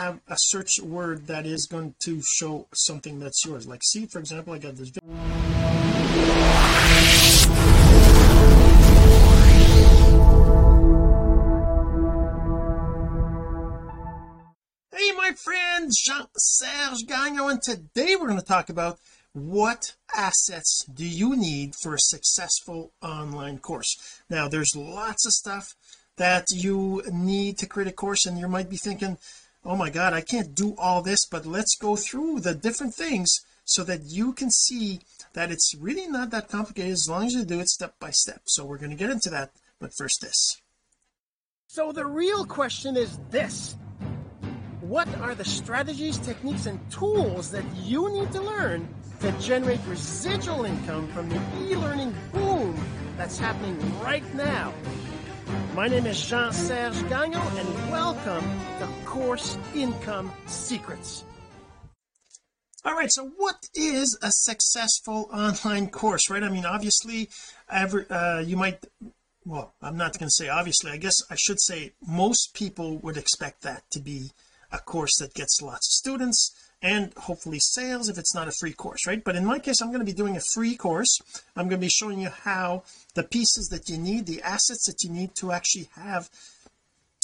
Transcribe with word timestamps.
have 0.00 0.18
a 0.28 0.36
search 0.38 0.80
word 0.80 1.26
that 1.26 1.44
is 1.44 1.66
going 1.66 1.94
to 2.00 2.22
show 2.22 2.66
something 2.72 3.20
that's 3.20 3.44
yours. 3.44 3.66
Like 3.66 3.82
see 3.84 4.06
for 4.06 4.18
example 4.18 4.54
I 4.54 4.58
got 4.58 4.76
this 4.76 4.90
Hey 14.90 15.12
my 15.12 15.32
friend 15.32 15.90
Jean-Serge 15.94 17.06
Gagnon 17.06 17.50
and 17.50 17.62
today 17.62 18.16
we're 18.16 18.28
going 18.28 18.40
to 18.40 18.44
talk 18.44 18.70
about 18.70 18.98
what 19.34 19.96
assets 20.16 20.86
do 20.94 21.06
you 21.06 21.36
need 21.36 21.74
for 21.82 21.94
a 21.94 22.00
successful 22.00 22.92
online 23.02 23.58
course? 23.58 24.22
Now 24.30 24.48
there's 24.48 24.74
lots 24.74 25.26
of 25.26 25.32
stuff 25.32 25.74
that 26.16 26.46
you 26.50 27.02
need 27.12 27.58
to 27.58 27.66
create 27.66 27.88
a 27.88 27.92
course 27.92 28.24
and 28.24 28.38
you 28.38 28.48
might 28.48 28.70
be 28.70 28.78
thinking 28.78 29.18
oh 29.64 29.76
my 29.76 29.90
god 29.90 30.12
I 30.12 30.20
can't 30.20 30.54
do 30.54 30.74
all 30.78 31.02
this 31.02 31.26
but 31.26 31.46
let's 31.46 31.76
go 31.76 31.96
through 31.96 32.40
the 32.40 32.54
different 32.54 32.94
things 32.94 33.40
so 33.70 33.84
that 33.84 34.02
you 34.04 34.32
can 34.32 34.50
see 34.50 35.00
that 35.32 35.52
it's 35.52 35.76
really 35.78 36.08
not 36.08 36.30
that 36.30 36.48
complicated. 36.48 36.92
As 36.92 37.08
long 37.08 37.26
as 37.26 37.34
you 37.34 37.44
do 37.44 37.60
it 37.60 37.68
step 37.68 37.94
by 38.00 38.10
step. 38.10 38.42
So 38.46 38.64
we're 38.64 38.78
going 38.78 38.90
to 38.90 38.96
get 38.96 39.10
into 39.10 39.30
that 39.30 39.52
but 39.78 39.92
first 39.96 40.20
this. 40.20 40.60
So 41.68 41.92
the 41.92 42.04
real 42.04 42.44
question 42.44 42.96
is 42.96 43.18
this. 43.30 43.76
What 44.80 45.08
are 45.18 45.36
the 45.36 45.44
strategies 45.44 46.18
techniques 46.18 46.66
and 46.66 46.80
tools 46.90 47.52
that 47.52 47.64
you 47.76 48.12
need 48.12 48.32
to 48.32 48.42
learn 48.42 48.88
to 49.20 49.30
generate 49.32 49.78
residual 49.86 50.64
income 50.64 51.06
from 51.12 51.28
the 51.28 51.40
e-learning 51.60 52.12
boom 52.32 52.76
that's 53.16 53.38
happening 53.38 53.78
right 54.00 54.24
now 54.34 54.72
my 55.74 55.88
name 55.88 56.06
is 56.06 56.24
Jean-Serge 56.24 57.08
Gagnon 57.08 57.58
and 57.58 57.90
welcome 57.90 58.44
to 58.78 58.88
Course 59.04 59.58
Income 59.74 60.32
Secrets. 60.46 61.24
All 62.84 62.94
right 62.94 63.10
so 63.10 63.30
what 63.36 63.68
is 63.74 64.18
a 64.22 64.30
successful 64.30 65.28
online 65.32 65.90
course 65.90 66.30
right? 66.30 66.42
I 66.42 66.48
mean 66.48 66.64
obviously 66.64 67.28
every 67.70 68.08
uh, 68.08 68.38
you 68.40 68.56
might 68.56 68.86
well 69.44 69.74
I'm 69.82 69.96
not 69.96 70.18
going 70.18 70.28
to 70.28 70.44
say 70.44 70.48
obviously 70.48 70.90
I 70.90 70.96
guess 70.96 71.16
I 71.30 71.36
should 71.36 71.60
say 71.60 71.92
most 72.06 72.54
people 72.54 72.98
would 72.98 73.16
expect 73.16 73.62
that 73.62 73.82
to 73.92 74.00
be 74.00 74.30
a 74.72 74.78
course 74.78 75.16
that 75.18 75.34
gets 75.34 75.60
lots 75.60 75.88
of 75.88 75.92
students 75.92 76.54
and 76.82 77.12
hopefully 77.16 77.58
sales 77.60 78.08
if 78.08 78.18
it's 78.18 78.34
not 78.34 78.48
a 78.48 78.52
free 78.52 78.72
course 78.72 79.06
right? 79.06 79.22
But 79.22 79.36
in 79.36 79.44
my 79.44 79.58
case 79.58 79.80
I'm 79.80 79.88
going 79.88 80.00
to 80.00 80.04
be 80.04 80.12
doing 80.12 80.36
a 80.36 80.42
free 80.54 80.76
course. 80.76 81.18
I'm 81.56 81.68
going 81.68 81.80
to 81.80 81.86
be 81.86 81.90
showing 81.90 82.20
you 82.20 82.30
how 82.30 82.82
the 83.14 83.22
pieces 83.22 83.68
that 83.68 83.88
you 83.88 83.98
need 83.98 84.26
the 84.26 84.42
assets 84.42 84.86
that 84.86 85.02
you 85.02 85.10
need 85.10 85.34
to 85.36 85.52
actually 85.52 85.88
have 85.94 86.30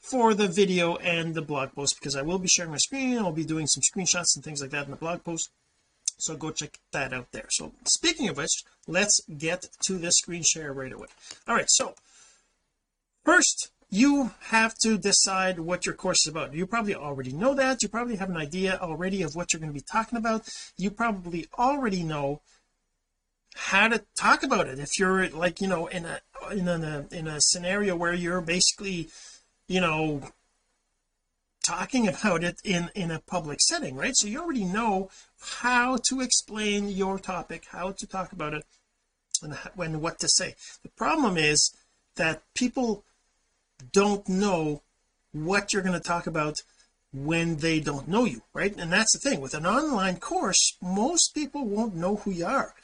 for 0.00 0.34
the 0.34 0.48
video 0.48 0.96
and 0.96 1.34
the 1.34 1.42
blog 1.42 1.74
post 1.74 1.96
because 1.98 2.16
I 2.16 2.22
will 2.22 2.38
be 2.38 2.48
sharing 2.48 2.72
my 2.72 2.78
screen 2.78 3.18
I'll 3.18 3.32
be 3.32 3.44
doing 3.44 3.66
some 3.66 3.82
screenshots 3.82 4.34
and 4.34 4.44
things 4.44 4.60
like 4.60 4.70
that 4.70 4.86
in 4.86 4.90
the 4.90 4.96
blog 4.96 5.24
post. 5.24 5.50
So 6.18 6.36
go 6.36 6.50
check 6.50 6.78
that 6.92 7.12
out 7.12 7.32
there. 7.32 7.46
So 7.50 7.72
speaking 7.86 8.28
of 8.28 8.36
which 8.36 8.64
let's 8.86 9.20
get 9.38 9.68
to 9.82 9.98
the 9.98 10.12
screen 10.12 10.42
share 10.42 10.72
right 10.72 10.92
away. 10.92 11.08
All 11.46 11.54
right 11.54 11.68
so 11.68 11.94
first 13.24 13.70
you 13.90 14.32
have 14.46 14.74
to 14.82 14.98
decide 14.98 15.60
what 15.60 15.86
your 15.86 15.94
course 15.94 16.26
is 16.26 16.30
about. 16.30 16.52
You 16.52 16.66
probably 16.66 16.96
already 16.96 17.32
know 17.32 17.54
that. 17.54 17.82
You 17.82 17.88
probably 17.88 18.16
have 18.16 18.30
an 18.30 18.36
idea 18.36 18.78
already 18.80 19.22
of 19.22 19.36
what 19.36 19.52
you're 19.52 19.60
going 19.60 19.72
to 19.72 19.80
be 19.80 19.86
talking 19.92 20.18
about. 20.18 20.48
You 20.76 20.90
probably 20.90 21.46
already 21.56 22.02
know 22.02 22.40
how 23.54 23.88
to 23.88 24.04
talk 24.16 24.42
about 24.42 24.66
it. 24.66 24.78
If 24.78 24.98
you're 24.98 25.28
like 25.28 25.60
you 25.60 25.68
know 25.68 25.86
in 25.86 26.04
a 26.04 26.20
in 26.52 26.68
a 26.68 27.06
in 27.10 27.26
a 27.26 27.40
scenario 27.40 27.96
where 27.96 28.12
you're 28.12 28.40
basically 28.40 29.08
you 29.68 29.80
know 29.80 30.22
talking 31.64 32.08
about 32.20 32.44
it 32.44 32.56
in 32.64 32.90
in 32.94 33.10
a 33.10 33.20
public 33.20 33.60
setting 33.60 33.96
right? 33.96 34.14
So 34.16 34.26
you 34.26 34.40
already 34.40 34.64
know 34.64 35.08
how 35.40 35.98
to 36.08 36.20
explain 36.20 36.88
your 36.88 37.18
topic 37.18 37.66
how 37.70 37.92
to 37.92 38.06
talk 38.06 38.32
about 38.32 38.54
it 38.54 38.64
and 39.42 39.54
when 39.74 40.00
what 40.00 40.18
to 40.20 40.28
say. 40.28 40.54
The 40.82 40.90
problem 40.90 41.36
is 41.36 41.72
that 42.16 42.42
people 42.54 43.04
don't 43.92 44.28
know 44.28 44.82
what 45.32 45.72
you're 45.72 45.82
going 45.82 46.00
to 46.00 46.08
talk 46.08 46.26
about 46.26 46.54
when 47.12 47.56
they 47.56 47.78
don't 47.78 48.08
know 48.08 48.24
you 48.24 48.42
right? 48.52 48.74
And 48.76 48.92
that's 48.92 49.12
the 49.12 49.30
thing. 49.30 49.40
With 49.40 49.54
an 49.54 49.66
online 49.66 50.16
course 50.16 50.76
most 50.82 51.34
people 51.34 51.64
won't 51.64 51.94
know 51.94 52.16
who 52.16 52.32
you 52.32 52.46
are 52.46 52.74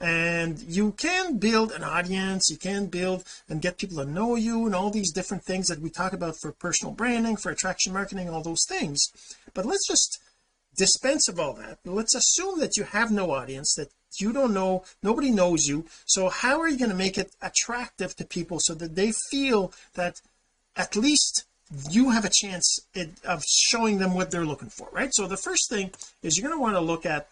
and 0.00 0.60
you 0.60 0.92
can 0.92 1.38
build 1.38 1.72
an 1.72 1.84
audience 1.84 2.50
you 2.50 2.56
can 2.56 2.86
build 2.86 3.24
and 3.48 3.62
get 3.62 3.78
people 3.78 3.96
to 3.96 4.10
know 4.10 4.36
you 4.36 4.66
and 4.66 4.74
all 4.74 4.90
these 4.90 5.12
different 5.12 5.44
things 5.44 5.68
that 5.68 5.80
we 5.80 5.90
talk 5.90 6.12
about 6.12 6.36
for 6.40 6.52
personal 6.52 6.92
branding 6.92 7.36
for 7.36 7.50
attraction 7.50 7.92
marketing 7.92 8.28
all 8.28 8.42
those 8.42 8.64
things. 8.68 9.08
But 9.54 9.66
let's 9.66 9.86
just 9.86 10.20
dispense 10.76 11.28
of 11.28 11.40
all 11.40 11.54
that. 11.54 11.78
Let's 11.84 12.14
assume 12.14 12.60
that 12.60 12.76
you 12.76 12.84
have 12.84 13.10
no 13.10 13.30
audience 13.32 13.74
that 13.74 13.90
you 14.18 14.32
don't 14.32 14.54
know 14.54 14.84
nobody 15.02 15.30
knows 15.30 15.66
you. 15.66 15.86
So 16.04 16.28
how 16.28 16.60
are 16.60 16.68
you 16.68 16.78
going 16.78 16.90
to 16.90 16.96
make 16.96 17.18
it 17.18 17.32
attractive 17.42 18.14
to 18.16 18.24
people 18.24 18.58
so 18.60 18.74
that 18.74 18.94
they 18.94 19.12
feel 19.30 19.72
that 19.94 20.20
at 20.76 20.96
least 20.96 21.44
you 21.90 22.10
have 22.10 22.24
a 22.24 22.30
chance 22.30 22.78
of 23.24 23.42
showing 23.44 23.98
them 23.98 24.14
what 24.14 24.30
they're 24.30 24.46
looking 24.46 24.68
for 24.68 24.88
right? 24.92 25.12
So 25.12 25.26
the 25.26 25.36
first 25.36 25.68
thing 25.68 25.90
is 26.22 26.36
you're 26.36 26.48
going 26.48 26.58
to 26.58 26.62
want 26.62 26.76
to 26.76 26.80
look 26.80 27.06
at 27.06 27.28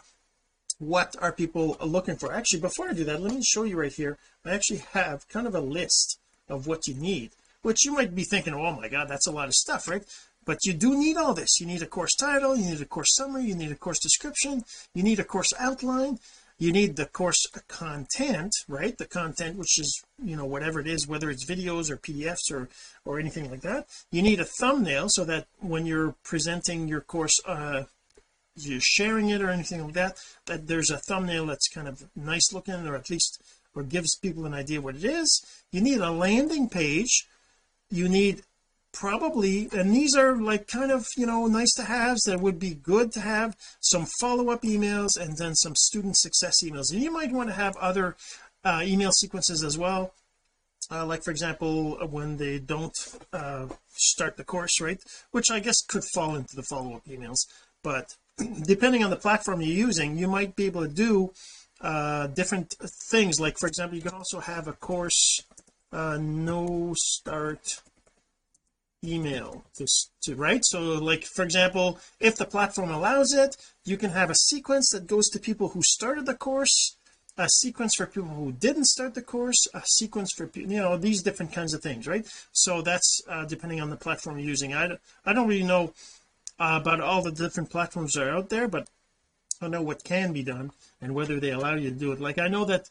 what 0.79 1.15
are 1.21 1.33
people 1.33 1.77
looking 1.83 2.17
for. 2.17 2.33
Actually 2.33 2.61
before 2.61 2.89
I 2.89 2.93
do 2.93 3.05
that 3.05 3.21
let 3.21 3.33
me 3.33 3.43
show 3.43 3.65
you 3.65 3.81
right 3.81 3.93
here 3.93 4.19
I 4.45 4.53
actually 4.53 4.83
have 4.93 5.29
kind 5.29 5.47
of 5.47 5.55
a 5.55 5.61
list 5.61 6.19
of 6.49 6.67
what 6.67 6.87
you 6.87 6.95
need 6.95 7.31
which 7.63 7.85
you 7.85 7.93
might 7.93 8.15
be 8.15 8.25
thinking 8.25 8.55
oh 8.55 8.73
my 8.73 8.89
god 8.89 9.09
that's 9.09 9.27
a 9.27 9.33
lot 9.33 9.49
of 9.49 9.55
stuff 9.55 9.89
right? 9.89 10.05
But 10.47 10.67
you 10.67 10.75
do 10.75 10.95
need 10.99 11.17
all 11.17 11.33
this. 11.33 11.59
You 11.59 11.67
need 11.67 11.83
a 11.83 11.87
course 11.87 12.15
title 12.15 12.57
you 12.57 12.71
need 12.71 12.81
a 12.81 12.87
course 12.87 13.15
summary 13.15 13.45
you 13.45 13.55
need 13.55 13.73
a 13.73 13.77
course 13.77 13.99
description 13.99 14.65
you 14.95 15.03
need 15.03 15.19
a 15.19 15.25
course 15.25 15.53
outline 15.59 16.19
you 16.59 16.71
need 16.71 16.97
the 16.97 17.07
course 17.07 17.47
content 17.69 18.53
right? 18.69 18.97
The 18.97 19.07
content 19.07 19.57
which 19.57 19.79
is 19.79 20.03
you 20.23 20.37
know 20.37 20.45
whatever 20.45 20.81
it 20.81 20.87
is 20.87 21.09
whether 21.09 21.31
it's 21.31 21.47
videos 21.47 21.91
or 21.91 21.97
pdfs 21.97 22.51
or 22.53 22.69
or 23.05 23.19
anything 23.19 23.51
like 23.51 23.63
that. 23.63 23.87
You 24.11 24.23
need 24.23 24.41
a 24.41 24.45
thumbnail 24.45 25.09
so 25.09 25.25
that 25.25 25.47
when 25.61 25.87
you're 25.87 26.15
presenting 26.25 26.89
your 26.89 27.01
course 27.01 27.39
uh 27.47 27.85
you're 28.57 28.81
sharing 28.81 29.31
it 29.31 29.43
or 29.43 29.51
anything 29.51 29.85
like 29.85 29.95
that 29.95 30.17
that 30.47 30.67
there's 30.67 30.91
a 30.91 30.99
thumbnail 30.99 31.47
that's 31.47 31.69
kind 31.69 31.89
of 31.89 32.05
nice 32.15 32.53
looking 32.53 32.87
or 32.87 32.95
at 32.95 33.11
least 33.11 33.43
or 33.75 33.83
gives 33.83 34.17
people 34.17 34.47
an 34.47 34.55
idea 34.55 34.81
what 34.81 34.97
it 34.97 35.05
is. 35.05 35.45
You 35.73 35.81
need 35.81 35.99
a 35.99 36.11
landing 36.11 36.69
page. 36.69 37.27
You 37.91 38.09
need 38.09 38.43
probably 38.93 39.69
and 39.73 39.95
these 39.95 40.15
are 40.15 40.37
like 40.37 40.69
kind 40.69 40.93
of 40.93 41.05
you 41.17 41.27
know 41.27 41.47
nice 41.49 41.73
to 41.75 41.83
haves 41.83 42.23
that 42.23 42.41
would 42.41 42.61
be 42.61 42.75
good 42.75 43.11
to 43.11 43.21
have 43.21 43.57
some 43.81 44.07
follow-up 44.21 44.63
emails 44.63 45.19
and 45.21 45.37
then 45.37 45.55
some 45.57 45.75
student 45.75 46.17
success 46.17 46.63
emails. 46.63 46.93
And 46.93 47.03
you 47.03 47.11
might 47.11 47.33
want 47.33 47.49
to 47.49 47.55
have 47.55 47.77
other 47.77 48.17
uh, 48.65 48.83
email 48.85 49.11
sequences 49.11 49.65
as 49.65 49.77
well. 49.77 50.15
Uh, 50.91 51.05
like 51.05 51.25
for 51.25 51.31
example 51.31 51.97
when 52.09 52.37
they 52.37 52.59
don't 52.59 52.97
uh, 53.33 53.67
start 53.89 54.37
the 54.37 54.45
course 54.45 54.81
right? 54.81 55.01
Which 55.33 55.51
I 55.51 55.59
guess 55.59 55.83
could 55.83 56.05
fall 56.15 56.37
into 56.37 56.55
the 56.55 56.63
follow-up 56.63 57.07
emails 57.07 57.39
but 57.83 58.15
depending 58.63 59.05
on 59.05 59.11
the 59.11 59.17
platform 59.17 59.61
you're 59.61 59.87
using 59.87 60.17
you 60.17 60.29
might 60.29 60.57
be 60.57 60.67
able 60.67 60.83
to 60.83 60.93
do 60.93 61.33
uh, 61.81 62.29
different 62.29 62.75
things. 63.11 63.39
Like 63.39 63.59
for 63.59 63.67
example 63.67 63.97
you 63.97 64.03
can 64.03 64.15
also 64.15 64.41
have 64.41 64.69
a 64.69 64.73
course 64.73 65.43
uh, 65.93 66.19
no 66.21 66.95
start 66.97 67.83
email 69.05 69.65
to, 69.77 69.87
to 70.23 70.35
write. 70.35 70.65
So 70.65 70.81
like 70.81 71.25
for 71.25 71.45
example 71.45 71.99
if 72.21 72.37
the 72.37 72.47
platform 72.47 72.91
allows 72.91 73.33
it 73.35 73.57
you 73.85 73.97
can 73.97 74.11
have 74.11 74.31
a 74.31 74.35
sequence 74.35 74.91
that 74.91 75.07
goes 75.07 75.29
to 75.29 75.39
people 75.39 75.69
who 75.69 75.83
started 75.83 76.27
the 76.27 76.35
course 76.35 76.97
a 77.37 77.49
sequence 77.49 77.97
for 77.97 78.07
people 78.07 78.29
who 78.29 78.53
didn't 78.53 78.87
start 78.87 79.15
the 79.15 79.23
course 79.23 79.67
a 79.75 79.83
sequence 79.85 80.33
for 80.33 80.49
you 80.55 80.67
know 80.67 80.97
these 80.97 81.23
different 81.23 81.53
kinds 81.53 81.75
of 81.75 81.83
things 81.83 82.07
right? 82.07 82.27
So 82.53 82.81
that's 82.81 83.21
uh, 83.29 83.45
depending 83.45 83.81
on 83.81 83.91
the 83.91 83.97
platform 83.97 84.39
you're 84.39 84.49
using. 84.49 84.73
I, 84.73 84.97
I 85.27 85.33
don't 85.33 85.49
really 85.49 85.65
know 85.65 85.93
uh, 86.59 86.79
about 86.81 87.01
all 87.01 87.23
the 87.23 87.33
different 87.33 87.71
platforms 87.71 88.13
that 88.13 88.27
are 88.27 88.37
out 88.37 88.49
there 88.49 88.69
but 88.69 88.89
I 89.61 89.69
know 89.69 89.83
what 89.83 90.05
can 90.05 90.33
be 90.33 90.43
done 90.43 90.73
and 91.01 91.15
whether 91.15 91.41
they 91.41 91.51
allow 91.51 91.75
you 91.75 91.91
to 91.91 91.97
do 91.97 92.13
it. 92.13 92.21
Like 92.21 92.39
I 92.39 92.49
know 92.49 92.65
that 92.67 92.89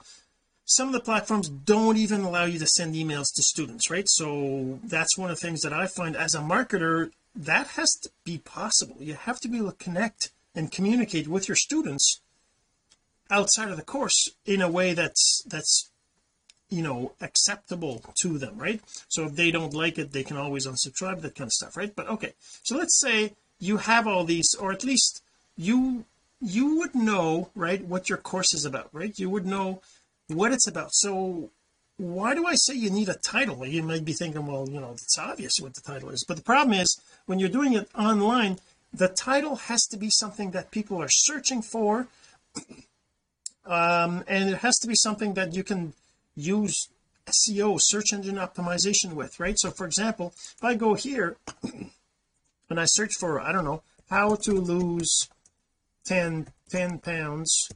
some 0.66 0.88
of 0.88 0.94
the 0.94 1.00
platforms 1.00 1.50
don't 1.50 1.98
even 1.98 2.22
allow 2.22 2.46
you 2.46 2.60
to 2.60 2.68
send 2.68 2.96
emails 2.96 3.34
to 3.36 3.44
students 3.44 3.90
right? 3.90 4.08
So 4.08 4.80
that's 4.84 5.18
one 5.18 5.30
of 5.30 5.40
the 5.40 5.46
things 5.46 5.62
that 5.62 5.74
I 5.74 5.88
find 5.88 6.16
as 6.16 6.36
a 6.36 6.40
marketer 6.40 7.12
that 7.36 7.68
has 7.68 7.96
to 8.04 8.10
be 8.24 8.38
possible. 8.38 8.98
You 9.00 9.16
have 9.16 9.40
to 9.42 9.48
be 9.48 9.58
able 9.58 9.72
to 9.72 9.78
connect 9.78 10.32
and 10.56 10.72
communicate 10.72 11.28
with 11.28 11.48
your 11.48 11.56
students 11.56 12.22
outside 13.30 13.70
of 13.70 13.78
the 13.78 13.84
course 13.84 14.30
in 14.46 14.62
a 14.62 14.70
way 14.70 14.94
that's 14.94 15.44
that's 15.48 15.90
you 16.70 16.82
know 16.82 17.14
acceptable 17.22 18.04
to 18.22 18.38
them 18.38 18.58
right? 18.58 18.82
So 19.08 19.26
if 19.26 19.36
they 19.36 19.52
don't 19.52 19.74
like 19.74 19.98
it 19.98 20.12
they 20.12 20.24
can 20.24 20.38
always 20.38 20.68
unsubscribe 20.68 21.22
that 21.22 21.36
kind 21.36 21.48
of 21.48 21.54
stuff 21.54 21.76
right? 21.76 21.94
But 21.96 22.08
okay. 22.08 22.34
So 22.64 22.78
let's 22.78 23.00
say 23.00 23.34
you 23.64 23.78
have 23.78 24.06
all 24.08 24.26
these 24.26 24.54
or 24.56 24.72
at 24.72 24.84
least 24.84 25.22
you 25.56 26.04
you 26.42 26.78
would 26.80 26.94
know 26.94 27.50
right 27.56 27.86
what 27.86 28.10
your 28.10 28.18
course 28.18 28.54
is 28.54 28.66
about 28.66 28.90
right? 28.92 29.18
You 29.18 29.30
would 29.30 29.46
know 29.46 29.82
what 30.28 30.52
it's 30.52 30.68
about. 30.68 30.94
So 30.94 31.50
why 31.98 32.36
do 32.36 32.46
I 32.46 32.56
say 32.56 32.74
you 32.74 32.90
need 32.90 33.08
a 33.08 33.14
title? 33.14 33.66
You 33.66 33.84
might 33.84 34.04
be 34.04 34.14
thinking 34.14 34.46
well 34.46 34.68
you 34.70 34.82
know 34.82 34.92
it's 34.92 35.18
obvious 35.18 35.60
what 35.62 35.76
the 35.76 35.82
title 35.82 36.10
is. 36.10 36.26
But 36.28 36.38
the 36.38 36.44
problem 36.44 36.74
is 36.78 37.00
when 37.26 37.40
you're 37.40 37.58
doing 37.58 37.74
it 37.74 37.90
online 37.98 38.60
the 38.94 39.08
title 39.08 39.56
has 39.56 39.86
to 39.88 39.98
be 39.98 40.10
something 40.10 40.52
that 40.52 40.72
people 40.72 41.02
are 41.02 41.10
searching 41.10 41.62
for 41.62 42.08
um, 43.66 44.24
and 44.28 44.50
it 44.50 44.58
has 44.58 44.78
to 44.80 44.88
be 44.88 44.96
something 44.96 45.36
that 45.36 45.56
you 45.56 45.64
can 45.64 45.94
use 46.36 46.90
SEO 47.28 47.80
search 47.80 48.12
engine 48.12 48.36
optimization 48.36 49.14
with 49.14 49.40
right? 49.40 49.58
So 49.58 49.72
for 49.72 49.86
example 49.86 50.34
if 50.36 50.64
I 50.64 50.76
go 50.76 50.96
here 50.96 51.38
and 52.70 52.80
I 52.80 52.86
search 52.86 53.14
for 53.20 53.40
I 53.40 53.52
don't 53.52 53.66
know 53.66 53.84
how 54.10 54.36
to 54.36 54.52
lose 54.54 55.30
10 56.06 56.48
10 56.70 57.00
pounds 57.00 57.70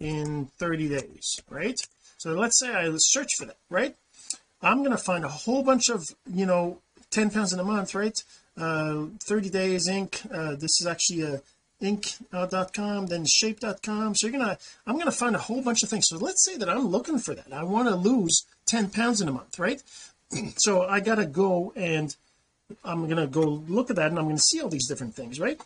in 0.00 0.46
30 0.58 0.88
days 0.88 1.40
right? 1.48 1.78
So 2.18 2.32
let's 2.32 2.58
say 2.58 2.74
I 2.74 2.90
search 2.96 3.34
for 3.38 3.46
that 3.46 3.56
right? 3.70 3.96
I'm 4.60 4.78
going 4.78 4.90
to 4.90 4.98
find 4.98 5.24
a 5.24 5.28
whole 5.28 5.62
bunch 5.62 5.88
of 5.88 6.04
you 6.32 6.46
know 6.46 6.80
10 7.10 7.30
pounds 7.30 7.52
in 7.52 7.60
a 7.60 7.64
month 7.64 7.94
right? 7.94 8.18
Uh 8.56 9.06
30 9.26 9.50
days 9.50 9.88
Inc. 9.88 10.26
Uh, 10.32 10.56
this 10.56 10.80
is 10.80 10.86
actually 10.86 11.22
a 11.22 11.42
inc.com 11.80 13.06
then 13.06 13.24
shape.com 13.24 14.12
so 14.12 14.26
you're 14.26 14.36
gonna 14.36 14.58
I'm 14.84 14.98
gonna 14.98 15.12
find 15.12 15.36
a 15.36 15.38
whole 15.38 15.62
bunch 15.62 15.82
of 15.84 15.88
things. 15.88 16.06
So 16.08 16.16
let's 16.16 16.44
say 16.44 16.56
that 16.56 16.68
I'm 16.68 16.88
looking 16.88 17.18
for 17.18 17.34
that. 17.34 17.52
I 17.52 17.62
want 17.62 17.88
to 17.88 17.94
lose 17.94 18.44
10 18.66 18.90
pounds 18.90 19.20
in 19.20 19.28
a 19.28 19.32
month 19.32 19.58
right? 19.58 19.82
So 20.58 20.82
I 20.82 21.00
gotta 21.00 21.24
go 21.24 21.72
and 21.76 22.14
I'm 22.84 23.08
gonna 23.08 23.26
go 23.26 23.62
look 23.68 23.90
at 23.90 23.96
that 23.96 24.10
and 24.10 24.18
I'm 24.18 24.26
gonna 24.26 24.38
see 24.38 24.60
all 24.60 24.68
these 24.68 24.88
different 24.88 25.14
things 25.14 25.40
right? 25.40 25.60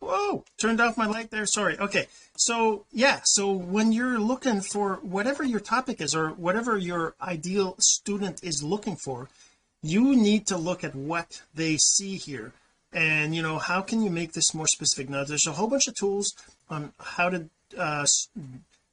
Whoa 0.00 0.44
turned 0.58 0.80
off 0.80 0.96
my 0.96 1.06
light 1.06 1.30
there 1.30 1.46
sorry. 1.46 1.78
Okay 1.78 2.06
so 2.36 2.84
yeah 2.92 3.20
so 3.24 3.52
when 3.52 3.92
you're 3.92 4.18
looking 4.18 4.60
for 4.60 4.96
whatever 5.02 5.44
your 5.44 5.60
topic 5.60 6.00
is 6.00 6.14
or 6.14 6.30
whatever 6.30 6.76
your 6.76 7.14
ideal 7.20 7.76
student 7.78 8.42
is 8.42 8.62
looking 8.62 8.96
for 8.96 9.28
you 9.82 10.14
need 10.14 10.46
to 10.46 10.56
look 10.56 10.84
at 10.84 10.94
what 10.94 11.42
they 11.54 11.76
see 11.76 12.16
here. 12.16 12.52
And 12.92 13.34
you 13.34 13.42
know 13.42 13.58
how 13.58 13.82
can 13.82 14.02
you 14.02 14.10
make 14.10 14.32
this 14.32 14.52
more 14.54 14.66
specific? 14.66 15.08
Now 15.08 15.24
there's 15.24 15.46
a 15.46 15.52
whole 15.52 15.68
bunch 15.68 15.86
of 15.86 15.94
tools 15.94 16.34
on 16.68 16.92
how 16.98 17.30
to 17.30 17.48
uh, 17.78 18.06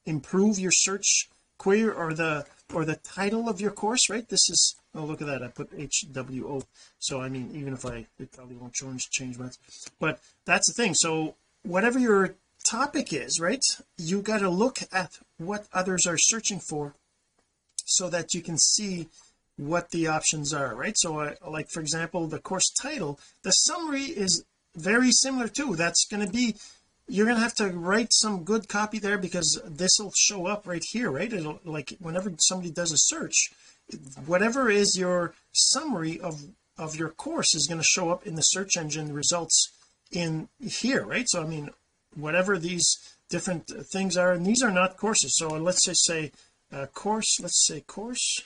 improve 0.06 0.59
your 0.59 0.71
search 0.71 1.30
query 1.57 1.89
or 1.89 2.13
the 2.13 2.45
or 2.74 2.86
the 2.86 2.98
title 2.98 3.50
of 3.50 3.59
your 3.59 3.71
course 3.71 4.09
right? 4.09 4.27
This 4.30 4.50
is 4.50 4.75
oh 4.97 5.05
look 5.05 5.21
at 5.21 5.27
that. 5.27 5.44
I 5.44 5.47
put 5.47 5.71
HWO 5.77 6.65
so 6.99 7.21
I 7.21 7.29
mean 7.29 7.51
even 7.53 7.73
if 7.73 7.85
I 7.85 8.07
it 8.19 8.31
probably 8.31 8.55
won't 8.55 8.73
change 8.73 9.09
change 9.09 9.38
much. 9.38 9.55
But 9.99 10.19
that's 10.45 10.67
the 10.67 10.73
thing. 10.73 10.94
So 10.94 11.35
whatever 11.63 11.99
your 11.99 12.35
topic 12.65 13.13
is 13.13 13.39
right 13.39 13.63
you 13.97 14.21
got 14.21 14.39
to 14.39 14.49
look 14.49 14.79
at 14.91 15.19
what 15.38 15.67
others 15.71 16.05
are 16.05 16.17
searching 16.17 16.59
for 16.59 16.95
so 17.85 18.09
that 18.09 18.33
you 18.33 18.41
can 18.41 18.57
see 18.57 19.07
what 19.55 19.91
the 19.91 20.07
options 20.07 20.53
are 20.53 20.75
right? 20.75 20.97
So 20.97 21.21
I, 21.21 21.35
like 21.47 21.69
for 21.69 21.79
example 21.79 22.27
the 22.27 22.39
course 22.39 22.69
title 22.81 23.19
the 23.44 23.51
summary 23.51 24.03
is 24.03 24.44
very 24.75 25.11
similar 25.11 25.47
too. 25.47 25.75
That's 25.75 26.05
going 26.05 26.25
to 26.25 26.31
be 26.31 26.55
you're 27.07 27.25
going 27.25 27.38
to 27.38 27.44
have 27.44 27.55
to 27.55 27.69
write 27.69 28.11
some 28.11 28.44
good 28.44 28.67
copy 28.67 28.99
there 28.99 29.17
because 29.17 29.61
this 29.65 29.97
will 29.97 30.11
show 30.17 30.45
up 30.47 30.67
right 30.67 30.83
here 30.91 31.11
right? 31.11 31.31
It'll 31.31 31.59
like 31.63 31.95
whenever 31.99 32.33
somebody 32.39 32.71
does 32.71 32.91
a 32.91 32.97
search 32.97 33.51
whatever 34.25 34.69
is 34.69 34.97
your 34.97 35.33
summary 35.51 36.19
of 36.19 36.41
of 36.77 36.95
your 36.95 37.09
course 37.09 37.55
is 37.55 37.67
going 37.67 37.79
to 37.79 37.83
show 37.83 38.11
up 38.11 38.27
in 38.27 38.35
the 38.35 38.41
search 38.41 38.77
engine 38.77 39.13
results 39.13 39.71
in 40.11 40.47
here 40.59 41.05
right? 41.05 41.27
So 41.27 41.43
I 41.43 41.47
mean 41.47 41.69
whatever 42.15 42.57
these 42.57 42.85
different 43.29 43.67
things 43.91 44.17
are 44.17 44.31
and 44.31 44.45
these 44.45 44.63
are 44.63 44.71
not 44.71 44.97
courses. 44.97 45.35
So 45.37 45.49
let's 45.49 45.85
just 45.85 46.05
say 46.05 46.31
uh, 46.71 46.87
course 46.87 47.39
let's 47.41 47.65
say 47.65 47.81
course 47.81 48.43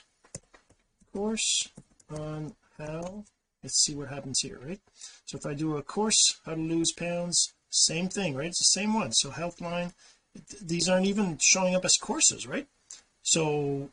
course 1.12 1.68
on 2.10 2.54
how 2.78 3.24
let's 3.62 3.82
see 3.84 3.94
what 3.94 4.08
happens 4.08 4.40
here 4.40 4.58
right? 4.64 4.80
So 5.24 5.38
if 5.38 5.46
I 5.46 5.54
do 5.54 5.76
a 5.76 5.82
course 5.82 6.40
how 6.46 6.54
to 6.54 6.60
lose 6.60 6.92
pounds 6.92 7.52
same 7.70 8.08
thing 8.08 8.34
right? 8.34 8.48
It's 8.48 8.58
the 8.58 8.80
same 8.80 8.94
one. 8.94 9.12
So 9.12 9.30
healthline 9.30 9.92
these 10.60 10.88
aren't 10.88 11.06
even 11.06 11.38
showing 11.40 11.74
up 11.74 11.84
as 11.84 11.96
courses 11.96 12.46
right? 12.46 12.66
So 13.22 13.90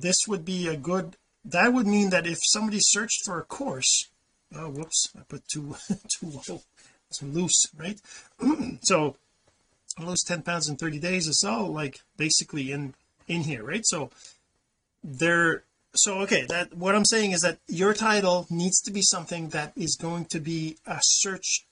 this 0.00 0.26
would 0.26 0.44
be 0.44 0.68
a 0.68 0.76
good 0.76 1.16
that 1.44 1.72
would 1.72 1.86
mean 1.86 2.10
that 2.10 2.26
if 2.26 2.38
somebody 2.42 2.78
searched 2.80 3.24
for 3.24 3.38
a 3.38 3.44
course 3.44 4.08
oh 4.54 4.68
whoops 4.68 5.10
I 5.16 5.22
put 5.28 5.42
too 5.52 5.76
too 6.20 6.40
low 6.48 6.62
it's 7.08 7.22
loose 7.22 7.66
right? 7.76 8.00
So 8.82 9.16
lose 9.98 10.22
10 10.22 10.42
pounds 10.42 10.68
in 10.68 10.76
30 10.76 10.98
days 10.98 11.26
it's 11.26 11.44
all 11.44 11.72
like 11.72 12.00
basically 12.16 12.70
in 12.70 12.94
in 13.26 13.42
here 13.42 13.64
right? 13.64 13.84
So 13.84 14.10
there 15.02 15.64
so 15.94 16.18
okay 16.20 16.44
that 16.48 16.74
what 16.74 16.94
I'm 16.94 17.04
saying 17.04 17.32
is 17.32 17.40
that 17.40 17.58
your 17.66 17.94
title 17.94 18.46
needs 18.50 18.80
to 18.82 18.92
be 18.92 19.02
something 19.02 19.48
that 19.50 19.72
is 19.76 19.96
going 20.00 20.26
to 20.26 20.40
be 20.40 20.76
a 20.86 20.98
search 21.02 21.66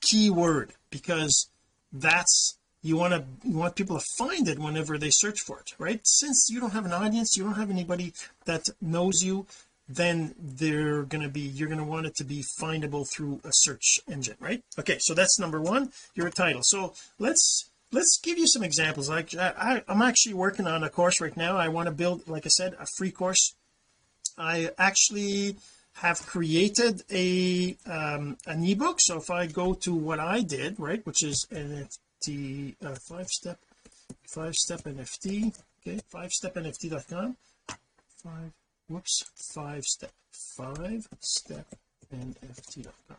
keyword 0.00 0.72
because 0.90 1.48
that's 1.92 2.57
you 2.82 2.96
want 2.96 3.12
to 3.12 3.24
you 3.48 3.56
want 3.56 3.76
people 3.76 3.98
to 3.98 4.04
find 4.16 4.48
it 4.48 4.58
whenever 4.58 4.98
they 4.98 5.10
search 5.10 5.40
for 5.40 5.58
it 5.60 5.74
right? 5.78 6.00
Since 6.04 6.48
you 6.50 6.60
don't 6.60 6.72
have 6.72 6.86
an 6.86 6.92
audience 6.92 7.36
you 7.36 7.44
don't 7.44 7.54
have 7.54 7.70
anybody 7.70 8.12
that 8.44 8.68
knows 8.80 9.22
you 9.22 9.46
then 9.88 10.34
they're 10.38 11.02
going 11.04 11.22
to 11.22 11.30
be 11.30 11.40
you're 11.40 11.68
going 11.68 11.78
to 11.78 11.84
want 11.84 12.06
it 12.06 12.14
to 12.16 12.24
be 12.24 12.44
findable 12.60 13.08
through 13.10 13.40
a 13.44 13.50
search 13.52 13.98
engine 14.08 14.36
right? 14.40 14.62
Okay 14.78 14.98
so 15.00 15.14
that's 15.14 15.38
number 15.38 15.60
one 15.60 15.90
your 16.14 16.30
title. 16.30 16.62
So 16.62 16.94
let's 17.18 17.70
let's 17.92 18.18
give 18.22 18.38
you 18.38 18.46
some 18.46 18.62
examples. 18.62 19.08
Like 19.08 19.34
I, 19.34 19.82
I'm 19.88 20.02
actually 20.02 20.34
working 20.34 20.66
on 20.66 20.84
a 20.84 20.90
course 20.90 21.20
right 21.20 21.36
now. 21.36 21.56
I 21.56 21.68
want 21.68 21.86
to 21.86 21.92
build 21.92 22.28
like 22.28 22.46
I 22.46 22.50
said 22.50 22.74
a 22.78 22.86
free 22.96 23.10
course. 23.10 23.54
I 24.36 24.70
actually 24.78 25.56
have 25.94 26.24
created 26.26 27.02
a 27.10 27.76
um 27.86 28.36
an 28.46 28.62
ebook. 28.64 28.98
So 29.00 29.18
if 29.18 29.30
I 29.30 29.46
go 29.46 29.74
to 29.74 29.94
what 29.94 30.20
I 30.20 30.42
did 30.42 30.78
right 30.78 31.04
which 31.04 31.24
is 31.24 31.46
Uh, 32.26 32.94
five 33.08 33.28
step 33.28 33.58
five 34.26 34.54
step 34.54 34.80
NFT 34.80 35.56
okay 35.80 36.00
five 36.10 36.32
step 36.32 36.56
NFT.com 36.56 37.36
five 38.24 38.52
whoops 38.88 39.24
five 39.54 39.84
step 39.84 40.10
five 40.32 41.06
step 41.20 41.66
NFT.com 42.12 43.16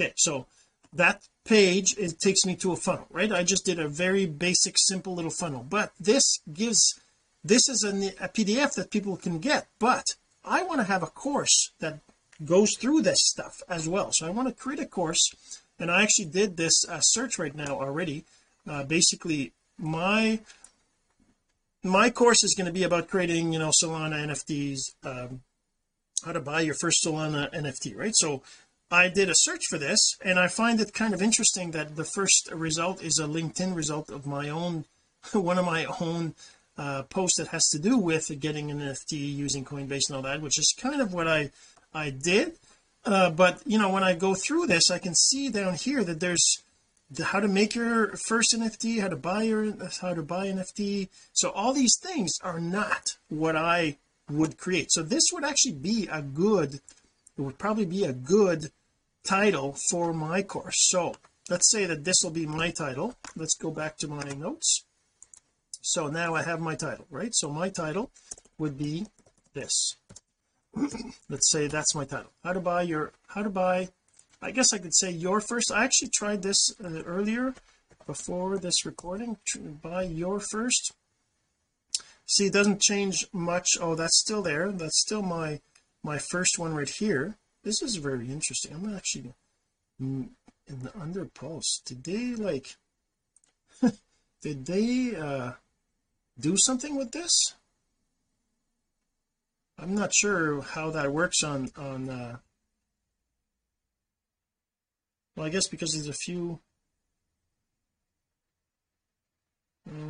okay 0.00 0.14
so 0.16 0.46
that 0.94 1.28
page 1.44 1.94
it 1.98 2.18
takes 2.18 2.46
me 2.46 2.56
to 2.56 2.72
a 2.72 2.76
funnel 2.76 3.06
right? 3.10 3.30
I 3.30 3.42
just 3.42 3.66
did 3.66 3.78
a 3.78 3.86
very 3.86 4.24
basic 4.24 4.76
simple 4.78 5.14
little 5.14 5.30
funnel. 5.30 5.64
But 5.68 5.92
this 6.00 6.40
gives 6.50 6.98
this 7.44 7.68
is 7.68 7.84
a 7.84 8.28
PDF 8.28 8.74
that 8.74 8.90
people 8.90 9.16
can 9.18 9.40
get 9.40 9.66
but 9.78 10.06
I 10.42 10.62
want 10.62 10.80
to 10.80 10.86
have 10.86 11.02
a 11.02 11.06
course 11.06 11.72
that 11.80 12.00
goes 12.44 12.76
through 12.76 13.02
this 13.02 13.20
stuff 13.26 13.62
as 13.68 13.88
well. 13.88 14.10
So 14.12 14.26
I 14.26 14.30
want 14.30 14.48
to 14.48 14.54
create 14.54 14.80
a 14.80 14.86
course 14.86 15.34
and 15.78 15.90
I 15.90 16.02
actually 16.02 16.26
did 16.26 16.56
this 16.56 16.84
uh, 16.88 17.00
search 17.00 17.38
right 17.38 17.54
now 17.54 17.78
already. 17.80 18.24
Uh, 18.66 18.82
basically 18.84 19.52
my 19.78 20.40
my 21.82 22.10
course 22.10 22.42
is 22.42 22.54
going 22.56 22.66
to 22.66 22.72
be 22.72 22.82
about 22.82 23.08
creating 23.08 23.52
you 23.52 23.58
know 23.58 23.70
Solana 23.70 24.26
NFTs 24.26 24.80
um, 25.04 25.42
how 26.24 26.32
to 26.32 26.40
buy 26.40 26.62
your 26.62 26.74
first 26.74 27.04
Solana 27.04 27.52
NFT 27.54 27.96
right? 27.96 28.14
So 28.14 28.42
I 28.90 29.08
did 29.08 29.28
a 29.28 29.34
search 29.36 29.66
for 29.68 29.78
this 29.78 30.16
and 30.24 30.38
I 30.38 30.48
find 30.48 30.80
it 30.80 30.92
kind 30.92 31.14
of 31.14 31.22
interesting 31.22 31.72
that 31.72 31.96
the 31.96 32.04
first 32.04 32.50
result 32.52 33.02
is 33.02 33.18
a 33.18 33.26
LinkedIn 33.26 33.74
result 33.74 34.10
of 34.10 34.26
my 34.26 34.48
own 34.48 34.84
one 35.32 35.58
of 35.58 35.64
my 35.64 35.86
own 36.00 36.34
uh 36.78 37.02
post 37.04 37.36
that 37.38 37.48
has 37.48 37.68
to 37.68 37.78
do 37.78 37.96
with 37.96 38.40
getting 38.40 38.70
an 38.70 38.80
NFT 38.80 39.12
using 39.12 39.64
Coinbase 39.64 40.08
and 40.08 40.16
all 40.16 40.22
that 40.22 40.40
which 40.40 40.58
is 40.58 40.74
kind 40.78 41.00
of 41.00 41.12
what 41.12 41.28
I 41.28 41.50
I 41.94 42.10
did 42.10 42.58
uh 43.06 43.30
but 43.30 43.62
you 43.64 43.78
know 43.78 43.88
when 43.88 44.04
I 44.04 44.14
go 44.14 44.34
through 44.34 44.66
this 44.66 44.90
I 44.90 44.98
can 44.98 45.14
see 45.14 45.48
down 45.48 45.74
here 45.74 46.04
that 46.04 46.20
there's 46.20 46.62
the, 47.10 47.24
how 47.24 47.40
to 47.40 47.48
make 47.48 47.74
your 47.74 48.16
first 48.16 48.54
NFT 48.54 49.00
how 49.00 49.08
to 49.08 49.16
buy 49.16 49.44
your 49.44 49.72
how 50.00 50.14
to 50.14 50.22
buy 50.22 50.48
NFT 50.48 51.08
so 51.32 51.50
all 51.50 51.72
these 51.72 51.96
things 52.02 52.32
are 52.42 52.60
not 52.60 53.16
what 53.28 53.56
I 53.56 53.96
would 54.28 54.58
create. 54.58 54.90
So 54.90 55.02
this 55.02 55.22
would 55.32 55.44
actually 55.44 55.74
be 55.74 56.08
a 56.10 56.22
good 56.22 56.80
it 57.38 57.42
would 57.42 57.58
probably 57.58 57.84
be 57.84 58.04
a 58.04 58.12
good 58.12 58.70
title 59.24 59.76
for 59.90 60.12
my 60.14 60.42
course. 60.42 60.88
So 60.88 61.14
let's 61.50 61.70
say 61.70 61.84
that 61.84 62.04
this 62.04 62.16
will 62.22 62.30
be 62.30 62.46
my 62.46 62.70
title. 62.70 63.14
Let's 63.36 63.54
go 63.54 63.70
back 63.70 63.98
to 63.98 64.08
my 64.08 64.30
notes. 64.32 64.84
So 65.82 66.08
now 66.08 66.34
I 66.34 66.42
have 66.42 66.60
my 66.60 66.74
title 66.74 67.06
right? 67.10 67.34
So 67.34 67.50
my 67.50 67.68
title 67.68 68.10
would 68.58 68.76
be 68.76 69.06
this 69.54 69.96
let's 71.28 71.50
say 71.50 71.66
that's 71.66 71.94
my 71.94 72.04
title. 72.04 72.32
How 72.44 72.52
to 72.52 72.60
buy 72.60 72.82
your 72.82 73.12
how 73.28 73.42
to 73.42 73.50
buy 73.50 73.88
I 74.42 74.50
guess 74.50 74.72
I 74.72 74.78
could 74.78 74.94
say 74.94 75.10
your 75.10 75.40
first 75.40 75.72
I 75.72 75.84
actually 75.84 76.10
tried 76.14 76.42
this 76.42 76.74
uh, 76.82 77.02
earlier 77.04 77.54
before 78.06 78.58
this 78.58 78.86
recording 78.86 79.38
buy 79.82 80.02
your 80.02 80.40
first. 80.40 80.92
See 82.26 82.46
it 82.46 82.52
doesn't 82.52 82.80
change 82.80 83.26
much. 83.32 83.68
Oh 83.80 83.94
that's 83.94 84.18
still 84.18 84.42
there. 84.42 84.70
That's 84.70 85.00
still 85.00 85.22
my 85.22 85.60
my 86.02 86.18
first 86.18 86.58
one 86.58 86.74
right 86.74 86.88
here. 86.88 87.36
This 87.64 87.82
is 87.82 87.96
very 87.96 88.28
interesting. 88.28 88.74
I'm 88.74 88.94
actually 88.94 89.34
in 90.68 90.82
the 90.82 90.92
under 91.00 91.24
pulse 91.24 91.80
did 91.84 92.04
they 92.04 92.34
like 92.34 92.76
did 94.42 94.66
they 94.66 95.14
uh 95.16 95.52
do 96.38 96.56
something 96.56 96.96
with 96.96 97.12
this 97.12 97.54
I'm 99.78 99.94
not 99.94 100.14
sure 100.14 100.62
how 100.62 100.90
that 100.90 101.12
works 101.12 101.42
on 101.42 101.70
on 101.76 102.08
uh 102.08 102.36
well 105.36 105.46
I 105.46 105.50
guess 105.50 105.68
because 105.68 105.92
there's 105.92 106.08
a 106.08 106.12
few 106.12 106.60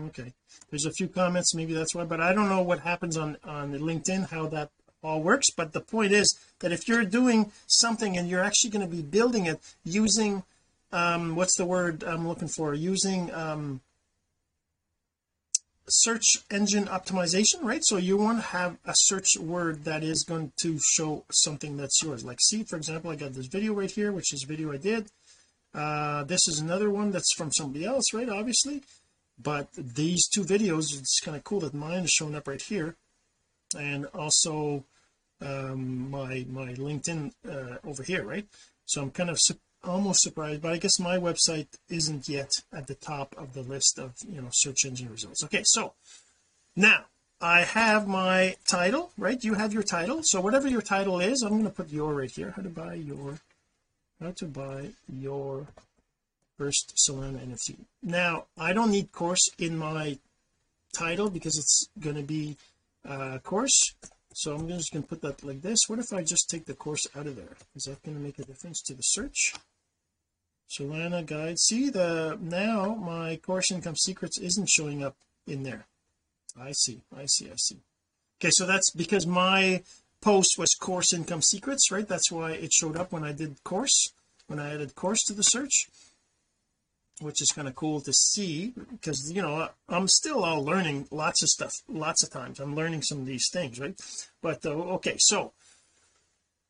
okay. 0.07 0.33
There's 0.71 0.87
a 0.87 0.93
few 0.93 1.09
comments 1.09 1.55
maybe 1.55 1.75
that's 1.75 1.95
why 1.95 2.05
but 2.05 2.21
I 2.21 2.33
don't 2.33 2.49
know 2.49 2.63
what 2.63 2.81
happens 2.81 3.17
on 3.17 3.37
on 3.45 3.73
LinkedIn 3.73 4.31
how 4.31 4.47
that 4.49 4.71
all 5.03 5.23
works 5.23 5.51
but 5.51 5.73
the 5.73 5.81
point 5.81 6.13
is 6.13 6.39
that 6.61 6.73
if 6.73 6.89
you're 6.89 7.05
doing 7.05 7.53
something 7.67 8.17
and 8.17 8.29
you're 8.29 8.43
actually 8.43 8.71
going 8.71 8.89
to 8.89 8.97
be 8.97 9.03
building 9.03 9.47
it 9.47 9.61
using 9.85 10.45
um 10.93 11.35
what's 11.35 11.57
the 11.57 11.67
word 11.67 12.05
I'm 12.05 12.27
looking 12.29 12.49
for? 12.49 12.73
Using 12.73 13.35
um 13.35 13.81
search 15.89 16.39
engine 16.51 16.87
optimization 16.87 17.63
right? 17.63 17.85
So 17.85 17.97
you 17.97 18.17
want 18.17 18.39
to 18.39 18.47
have 18.47 18.77
a 18.85 18.95
search 18.95 19.37
word 19.39 19.85
that 19.85 20.03
is 20.03 20.25
going 20.25 20.53
to 20.63 20.79
show 20.79 21.25
something 21.31 21.77
that's 21.77 22.03
yours. 22.03 22.25
Like 22.25 22.39
see 22.41 22.65
for 22.65 22.77
example 22.77 23.11
I 23.11 23.17
got 23.17 23.35
this 23.35 23.47
video 23.47 23.73
right 23.73 23.91
here 23.91 24.13
which 24.13 24.33
is 24.33 24.45
a 24.45 24.47
video 24.47 24.73
I 24.73 24.79
did. 24.79 25.07
Uh 25.75 26.25
this 26.25 26.49
is 26.49 26.59
another 26.59 26.91
one 26.91 27.11
that's 27.11 27.33
from 27.35 27.53
somebody 27.53 27.85
else 27.85 28.13
right 28.13 28.29
obviously. 28.29 28.83
But 29.39 29.69
these 29.77 30.27
two 30.29 30.43
videos 30.43 30.99
it's 30.99 31.21
kind 31.21 31.37
of 31.37 31.45
cool 31.45 31.61
that 31.61 31.75
mine 31.75 32.05
is 32.05 32.11
showing 32.11 32.35
up 32.35 32.49
right 32.49 32.63
here. 32.63 32.97
And 33.79 34.07
also 34.07 34.85
um 35.41 36.11
my 36.11 36.47
my 36.51 36.75
LinkedIn 36.75 37.33
uh, 37.49 37.77
over 37.85 38.03
here 38.03 38.25
right? 38.25 38.47
So 38.87 39.03
I'm 39.03 39.11
kind 39.11 39.31
of 39.31 39.39
almost 39.87 40.23
surprised 40.23 40.63
but 40.63 40.73
I 40.73 40.79
guess 40.79 40.99
my 40.99 41.17
website 41.17 41.69
isn't 41.89 42.29
yet 42.29 42.51
at 42.73 42.87
the 42.87 42.95
top 42.95 43.35
of 43.39 43.55
the 43.55 43.63
list 43.63 43.99
of 43.99 44.15
you 44.29 44.41
know 44.41 44.49
search 44.53 44.85
engine 44.85 45.11
results. 45.11 45.45
Okay 45.45 45.63
so 45.65 45.95
now 46.75 47.05
I 47.41 47.63
have 47.63 48.07
my 48.07 48.57
title 48.67 49.13
right? 49.17 49.43
You 49.43 49.55
have 49.55 49.73
your 49.73 49.83
title. 49.83 50.21
So 50.23 50.41
whatever 50.41 50.69
your 50.69 50.83
title 50.83 51.21
is 51.21 51.43
I'm 51.43 51.53
going 51.53 51.65
to 51.65 51.71
put 51.71 51.91
your 51.91 52.15
right 52.15 52.31
here. 52.31 52.53
How 52.57 52.63
to 52.63 52.69
buy 52.69 52.95
your 52.95 53.39
how 54.21 54.33
to 54.33 54.47
buy 54.47 54.91
your 55.13 55.67
first 56.59 56.99
Solana 57.07 57.39
NFT 57.47 57.77
now 58.03 58.47
I 58.59 58.73
don't 58.73 58.91
need 58.91 59.13
course 59.13 59.47
in 59.59 59.77
my 59.77 60.19
title 60.97 61.31
because 61.31 61.59
it's 61.59 61.89
going 62.01 62.17
to 62.17 62.23
be 62.23 62.57
a 63.05 63.39
course. 63.39 63.95
So 64.35 64.55
I'm 64.55 64.69
just 64.69 64.93
going 64.93 65.03
to 65.03 65.09
put 65.09 65.23
that 65.23 65.43
like 65.45 65.63
this. 65.63 65.79
What 65.87 65.99
if 65.99 66.13
I 66.13 66.23
just 66.23 66.51
take 66.51 66.67
the 66.67 66.75
course 66.75 67.07
out 67.17 67.27
of 67.27 67.37
there? 67.37 67.57
Is 67.75 67.85
that 67.85 68.03
going 68.03 68.17
to 68.17 68.23
make 68.23 68.39
a 68.39 68.45
difference 68.45 68.83
to 68.83 68.95
the 68.95 69.03
search 69.03 69.55
Solana 70.69 71.25
guide. 71.25 71.59
See 71.59 71.91
the 71.91 72.39
now 72.41 72.95
my 72.95 73.37
course 73.37 73.71
income 73.71 73.97
secrets 73.97 74.39
isn't 74.39 74.69
showing 74.69 75.03
up 75.03 75.17
in 75.47 75.63
there. 75.63 75.87
I 76.61 76.73
see 76.73 77.03
I 77.17 77.27
see 77.27 77.51
I 77.51 77.57
see. 77.57 77.79
Okay 78.41 78.51
so 78.51 78.67
that's 78.67 78.91
because 78.91 79.27
my 79.27 79.83
post 80.21 80.59
was 80.59 80.75
course 80.75 81.13
income 81.13 81.43
secrets 81.43 81.91
right? 81.91 82.09
That's 82.09 82.33
why 82.33 82.53
it 82.53 82.73
showed 82.73 82.97
up 82.97 83.13
when 83.13 83.25
I 83.25 83.33
did 83.33 83.63
course 83.65 84.13
when 84.49 84.59
I 84.59 84.75
added 84.75 84.95
course 84.95 85.23
to 85.25 85.33
the 85.33 85.43
search 85.43 85.89
which 87.21 87.41
is 87.41 87.51
kind 87.51 87.67
of 87.67 87.75
cool 87.75 88.01
to 88.03 88.13
see 88.13 88.75
because 88.91 89.33
you 89.33 89.41
know 89.41 89.69
I'm 89.89 90.09
still 90.09 90.45
all 90.45 90.65
learning 90.65 91.07
lots 91.11 91.43
of 91.43 91.49
stuff 91.49 91.73
lots 91.89 92.25
of 92.25 92.31
times. 92.31 92.59
I'm 92.59 92.75
learning 92.75 93.03
some 93.03 93.19
of 93.19 93.27
these 93.27 93.49
things 93.53 93.79
right? 93.79 93.99
But 94.43 94.67
uh, 94.67 94.71
okay 94.71 95.17
so 95.19 95.53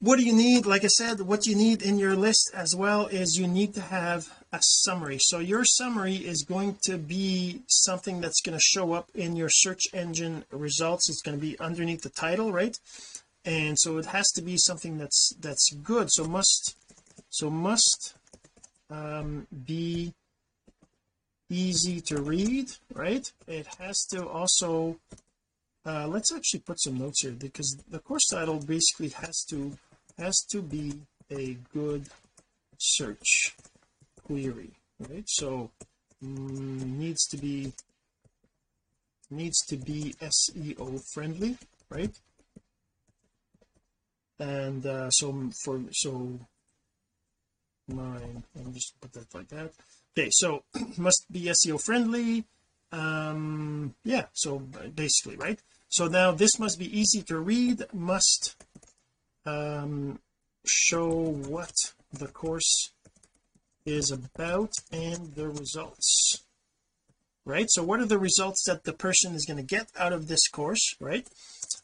what 0.00 0.19
do 0.19 0.25
you 0.25 0.35
need? 0.35 0.67
Like 0.67 0.85
I 0.85 0.88
said 0.88 1.21
what 1.21 1.47
you 1.47 1.55
need 1.55 1.83
in 1.83 1.99
your 1.99 2.15
list 2.15 2.50
as 2.55 2.76
well 2.76 3.07
is 3.07 3.38
you 3.38 3.47
need 3.47 3.75
to 3.75 3.81
have 3.81 4.29
a 4.53 4.59
summary. 4.61 5.19
So 5.21 5.38
your 5.38 5.65
summary 5.65 6.17
is 6.17 6.45
going 6.45 6.79
to 6.85 6.99
be 6.99 7.62
something 7.67 8.21
that's 8.21 8.43
going 8.43 8.59
to 8.59 8.62
show 8.62 8.93
up 8.93 9.09
in 9.15 9.37
your 9.37 9.49
search 9.50 9.83
engine 9.95 10.45
results. 10.50 11.09
It's 11.09 11.23
going 11.23 11.38
to 11.38 11.41
be 11.41 11.59
underneath 11.59 12.03
the 12.03 12.11
title 12.11 12.53
right? 12.53 12.79
And 13.45 13.79
so 13.79 13.97
it 13.97 14.07
has 14.07 14.31
to 14.33 14.43
be 14.43 14.57
something 14.59 14.99
that's 14.99 15.33
that's 15.41 15.71
good. 15.73 16.11
So 16.11 16.25
must 16.25 16.76
so 17.31 17.49
must 17.49 18.15
um, 18.91 19.47
be 19.65 20.12
easy 21.49 22.03
to 22.03 22.21
read 22.21 22.71
right? 22.93 23.33
It 23.47 23.67
has 23.79 24.05
to 24.11 24.29
also 24.29 24.99
uh, 25.87 26.07
let's 26.09 26.35
actually 26.35 26.61
put 26.61 26.81
some 26.81 26.99
notes 26.99 27.23
here 27.23 27.33
because 27.33 27.83
the 27.88 28.00
course 28.00 28.26
title 28.29 28.59
basically 28.59 29.09
has 29.11 29.45
to 29.49 29.79
has 30.18 30.44
to 30.50 30.62
be 30.62 31.02
a 31.30 31.54
good 31.73 32.06
search 32.78 33.56
query 34.25 34.73
right? 34.99 35.25
So 35.26 35.70
mm, 36.23 36.99
needs 36.99 37.26
to 37.28 37.37
be 37.37 37.73
needs 39.30 39.58
to 39.66 39.76
be 39.76 40.14
SEO 40.20 41.02
friendly 41.12 41.58
right? 41.90 42.16
And 44.38 44.85
uh, 44.85 45.11
so 45.11 45.50
for 45.64 45.80
so 45.92 46.38
nine 47.88 48.44
I'm 48.58 48.73
just 48.73 49.00
put 49.00 49.12
that 49.12 49.35
like 49.35 49.49
that. 49.49 49.73
Okay 50.16 50.28
so 50.30 50.64
must 50.96 51.26
be 51.30 51.42
SEO 51.46 51.82
friendly 51.82 52.44
um 52.92 53.94
yeah 54.04 54.26
so 54.32 54.58
basically 54.58 55.37
right? 55.37 55.61
So 55.88 56.08
now 56.08 56.32
this 56.32 56.58
must 56.58 56.78
be 56.78 56.99
easy 56.99 57.23
to 57.23 57.38
read 57.38 57.85
must 57.92 58.56
um 59.47 60.19
show 60.67 61.09
what 61.09 61.73
the 62.12 62.26
course 62.26 62.91
is 63.85 64.11
about 64.11 64.73
and 64.93 65.35
the 65.35 65.49
results. 65.49 66.43
Right? 67.45 67.67
So 67.69 67.85
what 67.85 68.00
are 68.00 68.07
the 68.07 68.19
results 68.19 68.65
that 68.67 68.83
the 68.83 68.93
person 68.93 69.35
is 69.35 69.47
going 69.47 69.59
to 69.59 69.62
get 69.62 69.87
out 69.97 70.12
of 70.12 70.26
this 70.26 70.49
course 70.49 70.97
right? 71.00 71.26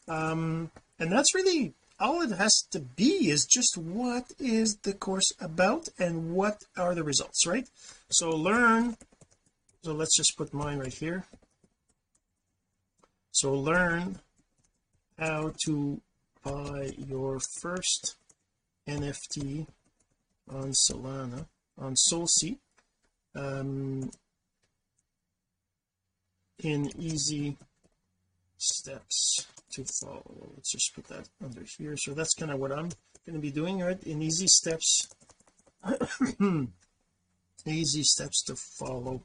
Um 0.07 0.71
and 0.99 1.11
that's 1.11 1.33
really 1.33 1.73
all 1.99 2.21
it 2.21 2.31
has 2.31 2.65
to 2.71 2.79
be 2.79 3.29
is 3.29 3.45
just 3.45 3.77
what 3.77 4.33
is 4.39 4.77
the 4.77 4.93
course 4.93 5.31
about 5.39 5.87
and 5.97 6.33
what 6.33 6.63
are 6.77 6.93
the 6.93 7.03
results 7.03 7.47
right? 7.47 7.67
So 8.09 8.29
learn 8.29 8.97
so 9.83 9.91
let's 9.91 10.15
just 10.15 10.37
put 10.37 10.53
mine 10.53 10.79
right 10.79 10.93
here. 10.93 11.25
So 13.31 13.53
learn 13.53 14.19
how 15.19 15.53
to 15.65 16.01
buy 16.43 16.91
your 16.97 17.39
first 17.61 18.15
NFT 18.87 19.67
on 20.49 20.71
Solana 20.71 21.47
on 21.77 21.95
SolSea 21.95 22.57
um 23.35 24.11
in 26.63 26.89
easy 26.99 27.57
steps 28.57 29.47
to 29.71 29.83
follow. 30.01 30.51
Let's 30.55 30.71
just 30.71 30.93
put 30.95 31.05
that 31.07 31.27
under 31.43 31.63
here. 31.77 31.97
So 31.97 32.13
that's 32.13 32.33
kind 32.35 32.51
of 32.51 32.59
what 32.59 32.71
I'm 32.71 32.89
going 33.25 33.35
to 33.35 33.39
be 33.39 33.51
doing 33.51 33.79
right? 33.79 34.01
In 34.03 34.21
easy 34.21 34.47
steps 34.47 35.07
easy 37.65 38.03
steps 38.03 38.43
to 38.43 38.55
follow 38.55 39.23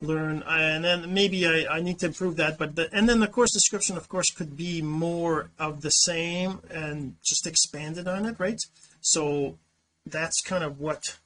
learn 0.00 0.44
and 0.46 0.84
then 0.84 1.12
maybe 1.12 1.46
I, 1.46 1.76
I 1.76 1.80
need 1.80 1.98
to 2.00 2.06
improve 2.06 2.36
that 2.36 2.56
but 2.56 2.76
the, 2.76 2.88
and 2.94 3.08
then 3.08 3.18
the 3.18 3.26
course 3.26 3.52
description 3.52 3.96
of 3.96 4.08
course 4.08 4.30
could 4.30 4.56
be 4.56 4.80
more 4.80 5.50
of 5.58 5.80
the 5.80 5.90
same 5.90 6.60
and 6.70 7.16
just 7.24 7.46
expanded 7.46 8.06
on 8.06 8.24
it 8.24 8.36
right? 8.38 8.60
So 9.00 9.58
that's 10.06 10.40
kind 10.40 10.62
of 10.62 10.78
what 10.78 11.18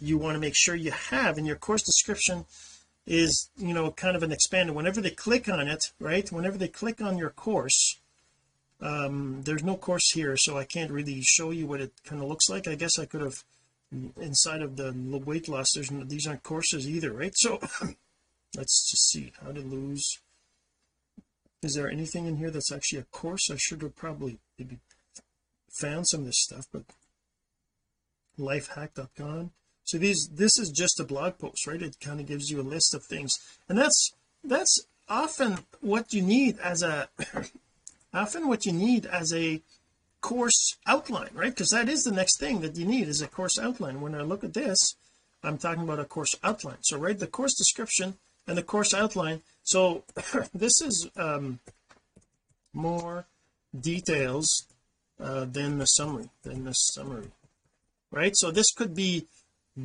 you 0.00 0.18
want 0.18 0.34
to 0.34 0.40
make 0.40 0.54
sure 0.54 0.74
you 0.74 0.92
have 0.92 1.36
in 1.36 1.46
your 1.46 1.56
course 1.56 1.82
description 1.82 2.44
is 3.06 3.50
you 3.56 3.74
know 3.74 3.90
kind 3.90 4.16
of 4.16 4.22
an 4.22 4.32
expanded. 4.32 4.74
Whenever 4.74 5.00
they 5.00 5.10
click 5.10 5.48
on 5.48 5.66
it 5.66 5.90
right 5.98 6.30
whenever 6.30 6.58
they 6.58 6.68
click 6.68 7.00
on 7.00 7.18
your 7.18 7.30
course 7.30 7.98
um 8.80 9.42
there's 9.42 9.64
no 9.64 9.74
course 9.74 10.12
here 10.12 10.36
so 10.36 10.56
I 10.56 10.64
can't 10.64 10.92
really 10.92 11.22
show 11.22 11.50
you 11.50 11.66
what 11.66 11.80
it 11.80 11.92
kind 12.04 12.22
of 12.22 12.28
looks 12.28 12.48
like. 12.48 12.68
I 12.68 12.76
guess 12.76 13.00
I 13.00 13.06
could 13.06 13.22
have 13.22 13.42
inside 13.92 14.62
of 14.62 14.76
the 14.76 14.92
weight 15.24 15.48
loss 15.48 15.72
there's 15.74 15.90
no, 15.90 16.04
these 16.04 16.26
aren't 16.26 16.42
courses 16.42 16.88
either 16.88 17.12
right? 17.12 17.32
So 17.36 17.60
let's 18.56 18.90
just 18.90 19.08
see 19.08 19.32
how 19.42 19.52
to 19.52 19.60
lose. 19.60 20.20
Is 21.62 21.74
there 21.74 21.90
anything 21.90 22.26
in 22.26 22.36
here 22.36 22.50
that's 22.50 22.72
actually 22.72 23.00
a 23.00 23.04
course? 23.04 23.50
I 23.50 23.56
should 23.56 23.82
have 23.82 23.96
probably 23.96 24.38
maybe 24.58 24.78
found 25.70 26.08
some 26.08 26.20
of 26.20 26.26
this 26.26 26.42
stuff 26.42 26.66
but 26.72 26.84
lifehack.com 28.38 29.52
so 29.86 29.98
these 29.98 30.28
this 30.32 30.58
is 30.58 30.70
just 30.70 30.98
a 30.98 31.04
blog 31.04 31.38
post 31.38 31.66
right? 31.66 31.80
It 31.80 32.00
kind 32.00 32.18
of 32.18 32.26
gives 32.26 32.50
you 32.50 32.60
a 32.60 32.62
list 32.62 32.92
of 32.92 33.04
things. 33.04 33.38
And 33.68 33.78
that's 33.78 34.12
that's 34.42 34.84
often 35.08 35.58
what 35.80 36.12
you 36.12 36.22
need 36.22 36.58
as 36.58 36.82
a 36.82 37.08
often 38.12 38.48
what 38.48 38.66
you 38.66 38.72
need 38.72 39.06
as 39.06 39.32
a 39.32 39.62
course 40.26 40.76
outline 40.88 41.30
right? 41.34 41.54
Because 41.54 41.70
that 41.70 41.88
is 41.88 42.02
the 42.02 42.10
next 42.20 42.40
thing 42.40 42.60
that 42.62 42.76
you 42.76 42.84
need 42.84 43.06
is 43.06 43.22
a 43.22 43.28
course 43.28 43.58
outline. 43.60 44.00
When 44.00 44.16
I 44.16 44.22
look 44.22 44.42
at 44.42 44.54
this 44.54 44.96
I'm 45.44 45.56
talking 45.56 45.84
about 45.84 46.00
a 46.00 46.04
course 46.04 46.34
outline. 46.42 46.82
So 46.82 46.98
write 46.98 47.20
the 47.20 47.28
course 47.28 47.54
description 47.54 48.14
and 48.44 48.58
the 48.58 48.64
course 48.64 48.92
outline. 48.92 49.42
So 49.62 50.02
this 50.54 50.80
is 50.80 51.08
um 51.16 51.60
more 52.72 53.26
details 53.78 54.66
uh, 55.20 55.44
than 55.44 55.78
the 55.78 55.86
summary 55.86 56.28
than 56.42 56.64
the 56.64 56.72
summary 56.72 57.30
right? 58.10 58.34
So 58.34 58.50
this 58.50 58.72
could 58.72 58.94
be 58.96 59.26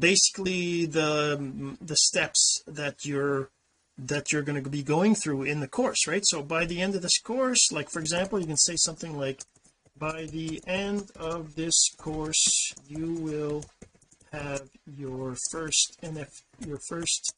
basically 0.07 0.87
the 0.87 1.75
the 1.79 1.97
steps 2.07 2.63
that 2.65 3.05
you're 3.05 3.49
that 3.95 4.31
you're 4.31 4.41
going 4.41 4.63
to 4.63 4.69
be 4.69 4.81
going 4.81 5.13
through 5.13 5.43
in 5.43 5.59
the 5.59 5.67
course 5.67 6.07
right? 6.07 6.25
So 6.25 6.41
by 6.41 6.65
the 6.65 6.81
end 6.81 6.95
of 6.95 7.03
this 7.03 7.19
course 7.19 7.71
like 7.71 7.91
for 7.91 7.99
example 7.99 8.39
you 8.39 8.47
can 8.47 8.57
say 8.57 8.75
something 8.75 9.15
like 9.15 9.41
by 10.01 10.25
the 10.31 10.59
end 10.65 11.11
of 11.15 11.53
this 11.53 11.77
course 11.95 12.73
you 12.87 13.13
will 13.21 13.63
have 14.33 14.67
your 14.97 15.35
first 15.51 15.95
NF 16.01 16.41
your 16.65 16.79
first 16.89 17.35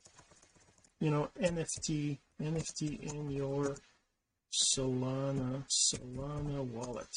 you 1.01 1.11
know 1.11 1.27
NFT 1.41 2.19
NFT 2.41 3.03
in 3.11 3.29
your 3.31 3.75
Solana 4.53 5.65
Solana 5.67 6.63
wallet. 6.63 7.13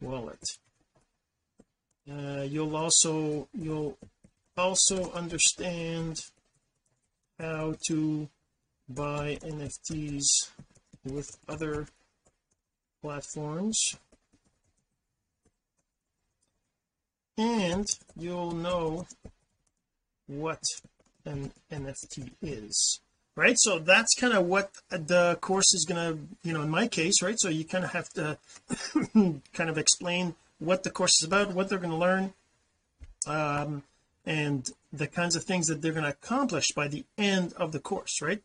Wallet. 0.00 0.44
Uh, 2.08 2.42
you'll 2.42 2.76
also 2.76 3.48
you'll 3.52 3.98
also 4.56 5.10
understand 5.10 6.20
how 7.40 7.74
to 7.88 8.28
buy 8.88 9.38
NFTs 9.42 10.50
with 11.04 11.36
other 11.48 11.88
platforms 13.02 13.96
and 17.36 17.86
you'll 18.16 18.52
know 18.52 19.06
what 20.26 20.62
an 21.24 21.52
NFT 21.70 22.32
is 22.42 23.00
right? 23.36 23.56
So 23.58 23.78
that's 23.78 24.14
kind 24.14 24.32
of 24.32 24.46
what 24.46 24.70
the 24.90 25.36
course 25.40 25.74
is 25.74 25.84
going 25.84 26.12
to 26.12 26.18
you 26.42 26.52
know 26.52 26.62
in 26.62 26.70
my 26.70 26.86
case 26.86 27.22
right? 27.22 27.38
So 27.38 27.48
you 27.48 27.64
kind 27.64 27.84
of 27.84 27.92
have 27.92 28.08
to 28.10 28.38
kind 29.52 29.70
of 29.70 29.78
explain 29.78 30.34
what 30.58 30.82
the 30.82 30.90
course 30.90 31.22
is 31.22 31.26
about 31.26 31.52
what 31.52 31.68
they're 31.68 31.78
going 31.78 31.90
to 31.90 31.96
learn 31.96 32.32
um 33.26 33.82
and 34.26 34.70
the 34.92 35.06
kinds 35.06 35.36
of 35.36 35.44
things 35.44 35.66
that 35.66 35.82
they're 35.82 35.92
going 35.92 36.04
to 36.04 36.10
accomplish 36.10 36.72
by 36.72 36.88
the 36.88 37.04
end 37.18 37.52
of 37.54 37.72
the 37.72 37.80
course 37.80 38.20
right? 38.22 38.42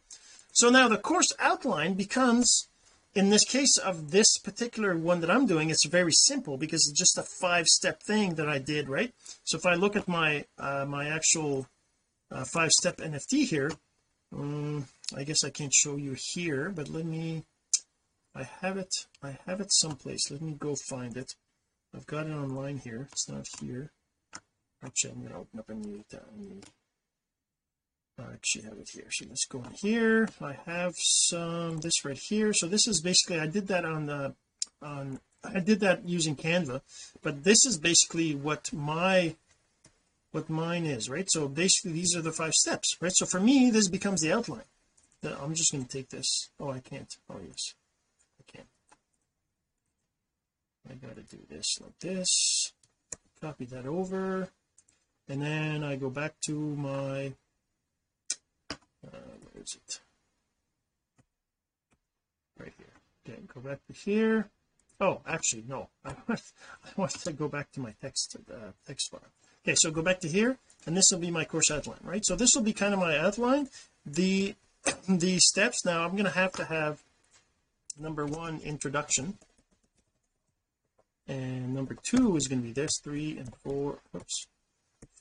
So 0.51 0.69
now 0.69 0.87
the 0.87 0.97
course 0.97 1.31
outline 1.39 1.93
becomes 1.93 2.68
in 3.15 3.29
this 3.29 3.43
case 3.43 3.77
of 3.77 4.11
this 4.11 4.37
particular 4.37 4.95
one 4.95 5.21
that 5.21 5.31
I'm 5.31 5.45
doing 5.45 5.69
it's 5.69 5.85
very 5.85 6.11
simple 6.11 6.57
because 6.57 6.87
it's 6.87 6.99
just 6.99 7.17
a 7.17 7.23
five 7.23 7.67
step 7.67 8.01
thing 8.03 8.35
that 8.35 8.47
I 8.47 8.59
did 8.59 8.89
right? 8.89 9.13
So 9.43 9.57
if 9.57 9.65
I 9.65 9.75
look 9.75 9.95
at 9.95 10.07
my 10.07 10.45
uh, 10.57 10.85
my 10.85 11.07
actual 11.07 11.67
uh, 12.31 12.45
five 12.45 12.71
step 12.71 12.97
NFT 12.97 13.47
here 13.47 13.71
um, 14.33 14.87
I 15.15 15.23
guess 15.23 15.43
I 15.43 15.49
can't 15.49 15.73
show 15.73 15.95
you 15.95 16.15
here 16.33 16.69
but 16.69 16.89
let 16.89 17.05
me 17.05 17.43
I 18.35 18.43
have 18.61 18.77
it 18.77 19.07
I 19.23 19.37
have 19.45 19.59
it 19.59 19.73
someplace. 19.73 20.29
Let 20.29 20.41
me 20.41 20.53
go 20.53 20.75
find 20.75 21.17
it. 21.17 21.35
I've 21.95 22.05
got 22.05 22.27
it 22.27 22.33
online 22.33 22.77
here. 22.77 23.07
It's 23.11 23.27
not 23.27 23.47
here. 23.59 23.91
Actually 24.83 25.13
I'm 25.13 25.19
going 25.21 25.33
to 25.33 25.39
open 25.39 25.59
up 25.59 25.69
a 25.69 25.73
new, 25.73 26.03
uh, 26.13 26.17
new 26.37 26.61
Actually 28.19 28.65
have 28.65 28.77
it 28.77 28.89
here. 28.89 29.07
So 29.11 29.25
let's 29.29 29.45
go 29.45 29.59
in 29.63 29.71
here. 29.81 30.29
I 30.41 30.57
have 30.65 30.93
some 30.97 31.79
this 31.79 32.03
right 32.03 32.17
here. 32.17 32.53
So 32.53 32.67
this 32.67 32.87
is 32.87 33.01
basically 33.01 33.39
I 33.39 33.47
did 33.47 33.67
that 33.67 33.85
on 33.85 34.05
the 34.05 34.35
on 34.81 35.19
I 35.43 35.59
did 35.59 35.79
that 35.81 36.07
using 36.07 36.35
Canva 36.35 36.81
but 37.21 37.43
this 37.43 37.65
is 37.65 37.77
basically 37.77 38.35
what 38.35 38.73
my 38.73 39.35
what 40.31 40.49
mine 40.49 40.85
is 40.85 41.09
right? 41.09 41.29
So 41.29 41.47
basically 41.47 41.93
these 41.93 42.15
are 42.15 42.21
the 42.21 42.31
five 42.31 42.53
steps 42.53 42.97
right? 43.01 43.15
So 43.15 43.25
for 43.25 43.39
me 43.39 43.71
this 43.71 43.87
becomes 43.87 44.21
the 44.21 44.33
outline. 44.33 44.69
I'm 45.23 45.53
just 45.53 45.71
going 45.71 45.83
to 45.83 45.89
take 45.89 46.09
this. 46.09 46.49
Oh 46.59 46.71
I 46.71 46.79
can't. 46.79 47.13
Oh 47.29 47.39
yes. 47.45 47.73
I 48.39 48.51
can't 48.51 48.67
I 50.89 50.93
gotta 50.93 51.21
do 51.21 51.37
this 51.49 51.77
like 51.81 51.99
this. 51.99 52.73
Copy 53.41 53.65
that 53.65 53.85
over. 53.85 54.49
And 55.27 55.41
then 55.41 55.83
I 55.83 55.95
go 55.95 56.09
back 56.09 56.33
to 56.47 56.53
my 56.53 57.33
uh, 59.05 59.17
where 59.51 59.63
is 59.63 59.75
it? 59.75 59.99
Right 62.57 62.73
here. 62.77 62.87
Okay 63.27 63.39
go 63.53 63.61
back 63.61 63.79
to 63.87 63.93
here. 63.93 64.49
Oh 64.99 65.21
actually 65.25 65.63
no. 65.67 65.89
I 66.05 66.13
want, 66.27 66.41
I 66.83 66.89
want 66.95 67.11
to 67.11 67.33
go 67.33 67.47
back 67.47 67.71
to 67.73 67.79
my 67.79 67.93
text 68.01 68.37
uh, 68.51 68.71
text 68.85 69.11
file. 69.11 69.21
Okay 69.63 69.75
so 69.75 69.91
go 69.91 70.01
back 70.01 70.19
to 70.21 70.27
here 70.27 70.57
and 70.85 70.95
this 70.95 71.09
will 71.11 71.19
be 71.19 71.31
my 71.31 71.45
course 71.45 71.71
outline 71.71 71.99
right? 72.03 72.25
So 72.25 72.35
this 72.35 72.51
will 72.55 72.63
be 72.63 72.73
kind 72.73 72.93
of 72.93 72.99
my 72.99 73.17
outline. 73.17 73.69
The 74.05 74.55
the 75.09 75.39
steps 75.39 75.85
now 75.85 76.03
I'm 76.03 76.11
going 76.11 76.25
to 76.25 76.31
have 76.31 76.53
to 76.53 76.65
have 76.65 77.03
number 77.97 78.25
one 78.25 78.59
introduction. 78.63 79.37
And 81.27 81.75
number 81.75 81.95
two 82.01 82.35
is 82.37 82.47
going 82.47 82.61
to 82.61 82.67
be 82.67 82.73
this 82.73 82.99
three 83.03 83.37
and 83.37 83.53
four 83.63 83.99
oops 84.15 84.47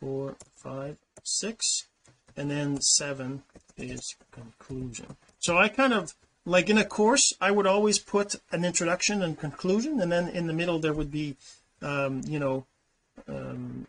four 0.01 0.37
five 0.57 0.97
six 1.23 1.87
and 2.37 2.51
then 2.51 2.81
seven 2.81 3.43
is 3.79 4.17
conclusion. 4.33 5.17
So 5.39 5.57
I 5.57 5.69
kind 5.69 5.93
of 5.93 6.15
like 6.45 6.71
in 6.71 6.79
a 6.79 6.85
course 6.85 7.33
I 7.41 7.51
would 7.51 7.67
always 7.67 7.99
put 7.99 8.37
an 8.51 8.65
introduction 8.65 9.23
and 9.23 9.39
conclusion 9.39 10.01
and 10.01 10.11
then 10.11 10.29
in 10.29 10.47
the 10.47 10.53
middle 10.53 10.79
there 10.79 10.93
would 10.93 11.11
be 11.11 11.37
um 11.83 12.23
you 12.27 12.39
know 12.39 12.67
um 13.29 13.87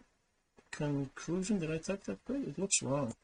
conclusion. 0.71 1.59
Did 1.59 1.71
I 1.71 1.77
type 1.77 2.03
that 2.03 2.19
right? 2.27 2.47
It 2.47 2.59
looks 2.59 2.81
wrong. 2.81 3.15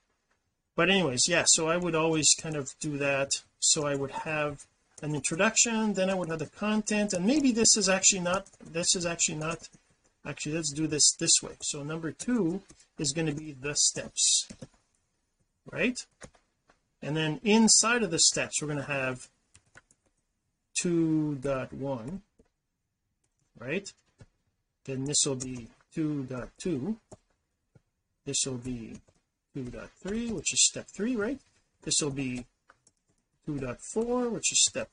But 0.76 0.90
anyways 0.90 1.28
yeah 1.28 1.44
so 1.46 1.68
I 1.68 1.78
would 1.78 1.96
always 1.96 2.34
kind 2.42 2.56
of 2.56 2.74
do 2.80 2.98
that. 2.98 3.42
So 3.60 3.86
I 3.86 3.96
would 3.96 4.12
have 4.12 4.66
an 5.02 5.14
introduction 5.14 5.94
then 5.94 6.10
I 6.10 6.14
would 6.14 6.30
have 6.30 6.40
the 6.40 6.48
content 6.48 7.14
and 7.14 7.26
maybe 7.26 7.52
this 7.52 7.76
is 7.78 7.90
actually 7.90 8.22
not 8.22 8.48
this 8.64 8.96
is 8.96 9.06
actually 9.06 9.38
not 9.38 9.70
actually 10.26 10.54
let's 10.54 10.72
do 10.72 10.88
this 10.88 11.16
this 11.20 11.44
way. 11.44 11.56
So 11.62 11.84
number 11.84 12.12
two 12.12 12.62
is 12.98 13.12
going 13.12 13.28
to 13.28 13.36
be 13.36 13.52
the 13.52 13.76
steps 13.76 14.48
right 15.72 15.98
and 17.06 17.16
then 17.16 17.40
inside 17.44 18.02
of 18.02 18.10
the 18.10 18.20
steps 18.20 18.62
we're 18.62 18.68
going 18.68 18.80
to 18.80 18.92
have 18.92 19.30
2.1 20.84 22.22
right? 23.60 23.94
Then 24.86 25.06
this 25.06 25.24
will 25.26 25.36
be 25.36 25.70
2.2 25.96 26.96
this 28.26 28.44
will 28.46 28.58
be 28.58 29.02
2.3 29.56 30.32
which 30.32 30.52
is 30.52 30.66
step 30.66 30.88
3 30.96 31.16
right? 31.16 31.40
This 31.84 32.02
will 32.02 32.10
be 32.10 32.46
2.4 33.48 34.32
which 34.32 34.52
is 34.52 34.66
step 34.66 34.90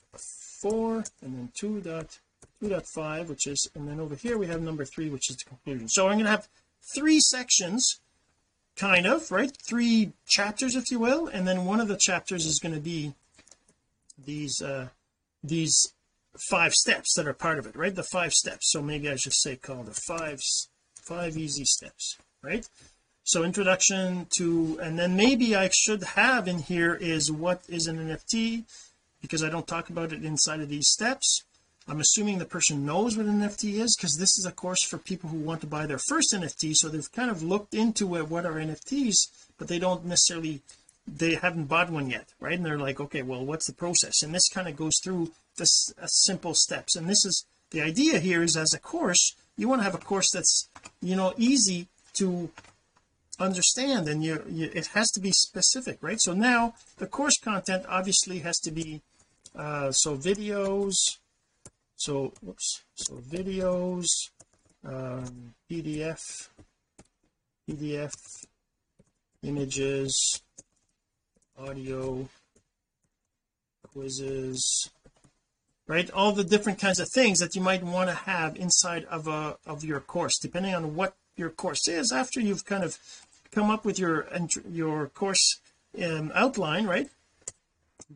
4 0.61 1.05
and 1.22 1.35
then 1.35 1.51
2.2.5 1.61 3.29
which 3.29 3.46
is 3.46 3.70
and 3.75 3.88
then 3.88 3.98
over 3.98 4.14
here 4.14 4.37
we 4.37 4.46
have 4.48 4.61
number 4.61 4.85
3 4.85 5.09
which 5.09 5.31
is 5.31 5.37
the 5.37 5.44
conclusion. 5.44 5.88
So 5.88 6.09
I'm 6.09 6.16
going 6.16 6.27
to 6.27 6.31
have 6.31 6.48
three 6.94 7.20
sections 7.20 8.02
kind 8.83 9.07
of 9.07 9.31
right? 9.31 9.57
Three 9.64 10.12
chapters 10.27 10.75
if 10.75 10.90
you 10.90 10.99
will 10.99 11.29
and 11.29 11.47
then 11.47 11.64
one 11.64 11.81
of 11.81 11.87
the 11.87 11.97
chapters 11.97 12.45
is 12.45 12.59
going 12.59 12.75
to 12.75 12.81
be 12.81 13.14
these 14.27 14.61
uh 14.61 14.88
these 15.45 15.92
five 16.51 16.75
steps 16.75 17.14
that 17.14 17.29
are 17.29 17.33
part 17.33 17.59
of 17.61 17.66
it 17.66 17.77
right? 17.77 17.95
The 17.95 18.03
five 18.03 18.33
steps. 18.33 18.73
So 18.73 18.83
maybe 18.83 19.09
I 19.09 19.16
should 19.16 19.35
say 19.35 19.55
call 19.55 19.85
the 19.85 19.95
five 19.95 20.40
five 21.01 21.37
easy 21.37 21.64
steps 21.64 22.18
right? 22.42 22.68
So 23.23 23.45
introduction 23.45 24.27
to 24.38 24.81
and 24.83 24.99
then 24.99 25.14
maybe 25.14 25.55
I 25.55 25.71
should 25.73 26.03
have 26.03 26.49
in 26.49 26.59
here 26.59 26.95
is 26.95 27.31
what 27.31 27.62
is 27.68 27.87
an 27.87 27.99
NFT 27.99 28.64
because 29.21 29.45
I 29.45 29.49
don't 29.49 29.68
talk 29.68 29.90
about 29.90 30.12
it 30.12 30.25
inside 30.25 30.61
of 30.61 30.68
these 30.68 30.88
steps 30.88 31.45
I'm 31.88 32.01
assuming 32.01 32.38
the 32.38 32.45
person 32.45 32.87
knows 32.87 33.16
what 33.16 33.27
an 33.27 33.40
NFT 33.40 33.81
is 33.81 33.97
because 33.97 34.16
this 34.16 34.38
is 34.38 34.47
a 34.47 34.53
course 34.53 34.85
for 34.85 34.99
people 34.99 35.31
who 35.31 35.38
want 35.38 35.61
to 35.62 35.66
buy 35.66 35.87
their 35.87 35.99
first 35.99 36.33
NFT 36.33 36.75
so 36.75 36.88
they've 36.88 37.12
kind 37.12 37.31
of 37.31 37.42
looked 37.42 37.75
into 37.75 38.07
what 38.07 38.47
are 38.47 38.55
NFTs 38.55 39.16
but 39.59 39.68
they 39.68 39.79
don't 39.79 40.05
necessarily 40.05 40.62
they 41.07 41.35
haven't 41.35 41.64
bought 41.64 41.90
one 41.90 42.09
yet 42.09 42.29
right? 42.40 42.55
And 42.55 42.64
they're 42.64 42.79
like 42.79 43.01
okay 43.01 43.23
well 43.23 43.45
what's 43.45 43.66
the 43.66 43.73
process? 43.73 44.23
And 44.23 44.35
this 44.35 44.49
kind 44.49 44.68
of 44.68 44.77
goes 44.77 44.95
through 45.03 45.33
the 45.57 45.68
uh, 46.01 46.07
simple 46.07 46.55
steps. 46.55 46.97
And 46.97 47.09
this 47.09 47.25
is 47.25 47.45
the 47.71 47.83
idea 47.83 48.18
here 48.18 48.42
is 48.42 48.57
as 48.57 48.73
a 48.73 48.79
course 48.79 49.35
you 49.57 49.68
want 49.68 49.81
to 49.81 49.85
have 49.85 49.95
a 49.95 49.99
course 49.99 50.31
that's 50.31 50.68
you 51.01 51.16
know 51.16 51.35
easy 51.37 51.88
to 52.14 52.51
understand 53.40 54.07
and 54.09 54.23
you, 54.23 54.45
you 54.49 54.71
it 54.73 54.88
has 54.88 55.11
to 55.11 55.21
be 55.21 55.33
specific 55.33 55.99
right? 56.01 56.21
So 56.21 56.33
now 56.33 56.75
the 56.99 57.09
course 57.09 57.38
content 57.42 57.85
obviously 57.88 58.38
has 58.40 58.59
to 58.61 58.71
be 58.71 59.03
uh 59.57 59.90
so 59.90 60.16
videos 60.16 61.16
so 62.03 62.33
whoops. 62.43 62.83
So 62.95 63.15
videos 63.15 64.09
um 64.85 65.55
pdf 65.71 66.49
pdf 67.69 68.12
images 69.45 70.43
audio 71.57 72.29
quizzes 73.93 74.91
right? 75.87 76.11
All 76.11 76.33
the 76.33 76.43
different 76.43 76.81
kinds 76.81 76.99
of 76.99 77.09
things 77.09 77.38
that 77.38 77.55
you 77.55 77.61
might 77.61 77.85
want 77.85 78.09
to 78.09 78.17
have 78.17 78.57
inside 78.57 79.05
of 79.05 79.29
a 79.29 79.57
of 79.65 79.85
your 79.85 80.01
course 80.01 80.38
depending 80.41 80.75
on 80.75 80.97
what 80.97 81.15
your 81.37 81.51
course 81.51 81.87
is. 81.87 82.11
After 82.11 82.41
you've 82.41 82.65
kind 82.65 82.83
of 82.83 82.99
come 83.53 83.71
up 83.71 83.85
with 83.85 84.01
your 84.01 84.27
your 84.69 85.07
course 85.07 85.61
um, 86.03 86.33
outline 86.35 86.87
right? 86.87 87.09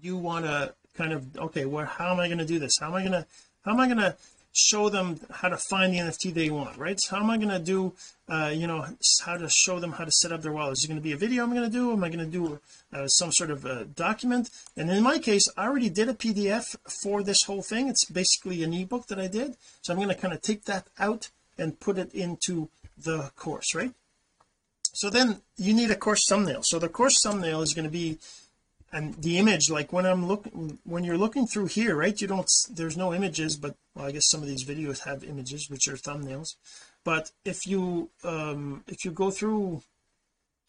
You 0.03 0.17
want 0.17 0.45
to 0.47 0.75
kind 0.97 1.13
of 1.13 1.39
okay 1.39 1.67
well 1.67 1.87
how 1.87 2.11
am 2.13 2.19
I 2.19 2.27
going 2.27 2.39
to 2.39 2.53
do 2.55 2.59
this? 2.59 2.79
How 2.81 2.89
am 2.89 2.95
I 2.95 3.03
going 3.03 3.13
to 3.13 3.27
how 3.67 3.73
am 3.73 3.81
I 3.81 3.87
going 3.87 3.99
to 3.99 4.17
show 4.53 4.89
them 4.89 5.21
how 5.31 5.51
to 5.51 5.59
find 5.59 5.93
the 5.93 5.99
NFT 5.99 6.33
they 6.33 6.49
want 6.49 6.79
right? 6.79 6.99
So 6.99 7.17
how 7.17 7.23
am 7.23 7.29
I 7.29 7.37
going 7.37 7.51
to 7.51 7.59
do 7.59 7.93
uh 8.27 8.51
you 8.55 8.67
know 8.67 8.87
how 9.25 9.37
to 9.37 9.51
show 9.51 9.79
them 9.81 9.93
how 9.93 10.05
to 10.05 10.11
set 10.11 10.33
up 10.33 10.41
their 10.41 10.53
wallet? 10.53 10.79
Is 10.79 10.85
it 10.85 10.89
going 10.89 10.99
to 10.99 11.03
be 11.03 11.13
a 11.13 11.17
video 11.17 11.43
I'm 11.43 11.51
going 11.51 11.71
to 11.71 11.79
do? 11.79 11.93
Am 11.93 12.03
I 12.03 12.09
going 12.09 12.31
to 12.31 12.39
do 12.39 12.59
uh, 12.91 13.07
some 13.07 13.33
sort 13.33 13.51
of 13.51 13.67
a 13.67 13.85
document? 13.85 14.49
And 14.77 14.91
in 14.91 15.03
my 15.03 15.19
case 15.19 15.47
I 15.59 15.67
already 15.67 15.91
did 15.91 16.09
a 16.09 16.15
PDF 16.15 16.75
for 17.03 17.23
this 17.23 17.43
whole 17.43 17.63
thing. 17.63 17.89
It's 17.89 18.07
basically 18.07 18.63
an 18.63 18.73
ebook 18.73 19.09
that 19.09 19.19
I 19.19 19.27
did. 19.27 19.57
So 19.83 19.93
I'm 19.93 19.99
going 19.99 20.09
to 20.09 20.15
kind 20.15 20.33
of 20.33 20.41
take 20.41 20.65
that 20.65 20.87
out 20.99 21.29
and 21.59 21.79
put 21.79 21.99
it 21.99 22.15
into 22.15 22.71
the 22.97 23.31
course 23.37 23.75
right? 23.75 23.93
So 24.95 25.11
then 25.11 25.43
you 25.59 25.75
need 25.75 25.91
a 25.91 25.97
course 25.97 26.27
thumbnail. 26.27 26.63
So 26.63 26.79
the 26.79 26.89
course 26.89 27.21
thumbnail 27.23 27.61
is 27.61 27.75
going 27.75 27.85
to 27.85 27.91
be 27.91 28.19
and 28.93 29.15
the 29.15 29.39
image 29.39 29.69
like 29.71 29.93
when 29.93 30.07
I'm 30.07 30.27
looking 30.27 30.79
when 30.85 31.05
you're 31.05 31.19
looking 31.19 31.47
through 31.47 31.67
here 31.67 31.97
right 31.97 32.21
you 32.21 32.29
don't 32.29 32.49
there's 32.71 32.97
no 32.97 33.13
images 33.13 33.57
but 33.57 33.77
well 33.95 34.07
I 34.07 34.13
guess 34.13 34.29
some 34.31 34.43
of 34.43 34.49
these 34.49 34.65
videos 34.65 35.05
have 35.05 35.25
images 35.25 35.69
which 35.69 35.89
are 35.89 35.97
thumbnails. 35.97 36.55
But 37.05 37.31
if 37.45 37.67
you 37.67 38.11
um 38.25 38.85
if 38.87 39.05
you 39.05 39.11
go 39.11 39.31
through 39.31 39.83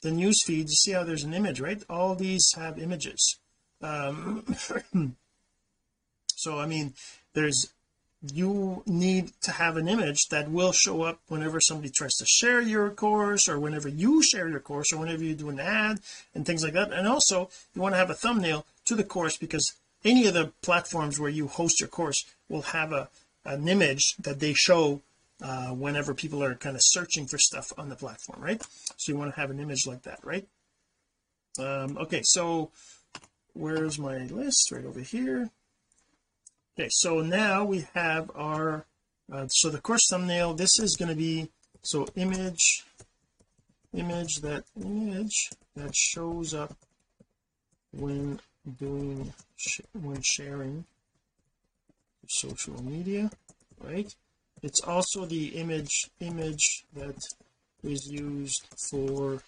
the 0.01 0.11
news 0.11 0.43
feed 0.45 0.69
you 0.69 0.75
see 0.75 0.91
how 0.91 1.03
there's 1.03 1.23
an 1.23 1.33
image 1.33 1.59
right? 1.59 1.83
All 1.89 2.15
these 2.15 2.45
have 2.55 2.79
images. 2.79 3.39
Um 3.81 4.45
so 6.35 6.59
I 6.59 6.65
mean 6.65 6.93
there's 7.33 7.73
you 8.21 8.81
need 8.85 9.31
to 9.41 9.51
have 9.51 9.77
an 9.77 9.87
image 9.87 10.27
that 10.29 10.49
will 10.49 10.71
show 10.71 11.03
up 11.03 11.19
whenever 11.27 11.61
somebody 11.61 11.89
tries 11.89 12.15
to 12.15 12.25
share 12.25 12.61
your 12.61 12.89
course 12.89 13.47
or 13.47 13.59
whenever 13.59 13.87
you 13.87 14.23
share 14.23 14.49
your 14.49 14.59
course 14.59 14.91
or 14.91 14.97
whenever 14.97 15.23
you 15.23 15.35
do 15.35 15.49
an 15.49 15.59
ad 15.59 15.99
and 16.33 16.45
things 16.45 16.63
like 16.63 16.73
that. 16.73 16.91
And 16.91 17.07
also 17.07 17.49
you 17.75 17.81
want 17.81 17.93
to 17.93 17.99
have 17.99 18.09
a 18.09 18.15
thumbnail 18.15 18.65
to 18.85 18.95
the 18.95 19.03
course 19.03 19.37
because 19.37 19.73
any 20.03 20.25
of 20.25 20.33
the 20.33 20.51
platforms 20.61 21.19
where 21.19 21.29
you 21.29 21.47
host 21.47 21.79
your 21.79 21.89
course 21.89 22.25
will 22.49 22.63
have 22.63 22.91
a 22.91 23.09
an 23.45 23.67
image 23.67 24.15
that 24.17 24.41
they 24.41 24.53
show 24.53 25.01
uh, 25.41 25.67
whenever 25.69 26.13
people 26.13 26.43
are 26.43 26.55
kind 26.55 26.75
of 26.75 26.81
searching 26.83 27.25
for 27.27 27.37
stuff 27.37 27.71
on 27.77 27.87
the 27.89 27.95
platform 27.95 28.41
right? 28.41 28.61
So 28.97 29.11
you 29.11 29.17
want 29.17 29.33
to 29.33 29.39
have 29.39 29.51
an 29.51 29.59
image 29.59 29.85
like 29.85 30.03
that 30.03 30.19
right? 30.23 30.47
Um 31.59 31.97
okay 31.99 32.21
so 32.23 32.71
where's 33.53 33.99
my 33.99 34.17
list? 34.25 34.71
Right 34.71 34.85
over 34.85 35.01
here 35.01 35.51
okay 36.77 36.89
so 36.91 37.21
now 37.21 37.63
we 37.63 37.87
have 37.93 38.29
our 38.35 38.85
uh, 39.31 39.47
so 39.47 39.69
the 39.69 39.81
course 39.81 40.07
thumbnail 40.09 40.53
this 40.53 40.79
is 40.79 40.95
going 40.95 41.09
to 41.09 41.15
be 41.15 41.49
so 41.81 42.07
image 42.15 42.85
image 43.93 44.41
that 44.41 44.63
image 44.81 45.49
that 45.75 45.95
shows 45.95 46.53
up 46.53 46.75
when 47.93 48.39
doing 48.79 49.33
sh 49.55 49.79
when 49.93 50.21
sharing 50.21 50.85
social 52.27 52.83
media 52.83 53.29
right? 53.79 54.13
It's 54.63 54.81
also 54.81 55.25
the 55.25 55.47
image 55.49 56.09
image 56.19 56.85
that 56.95 57.15
is 57.83 58.07
used 58.07 58.65
for 58.89 59.41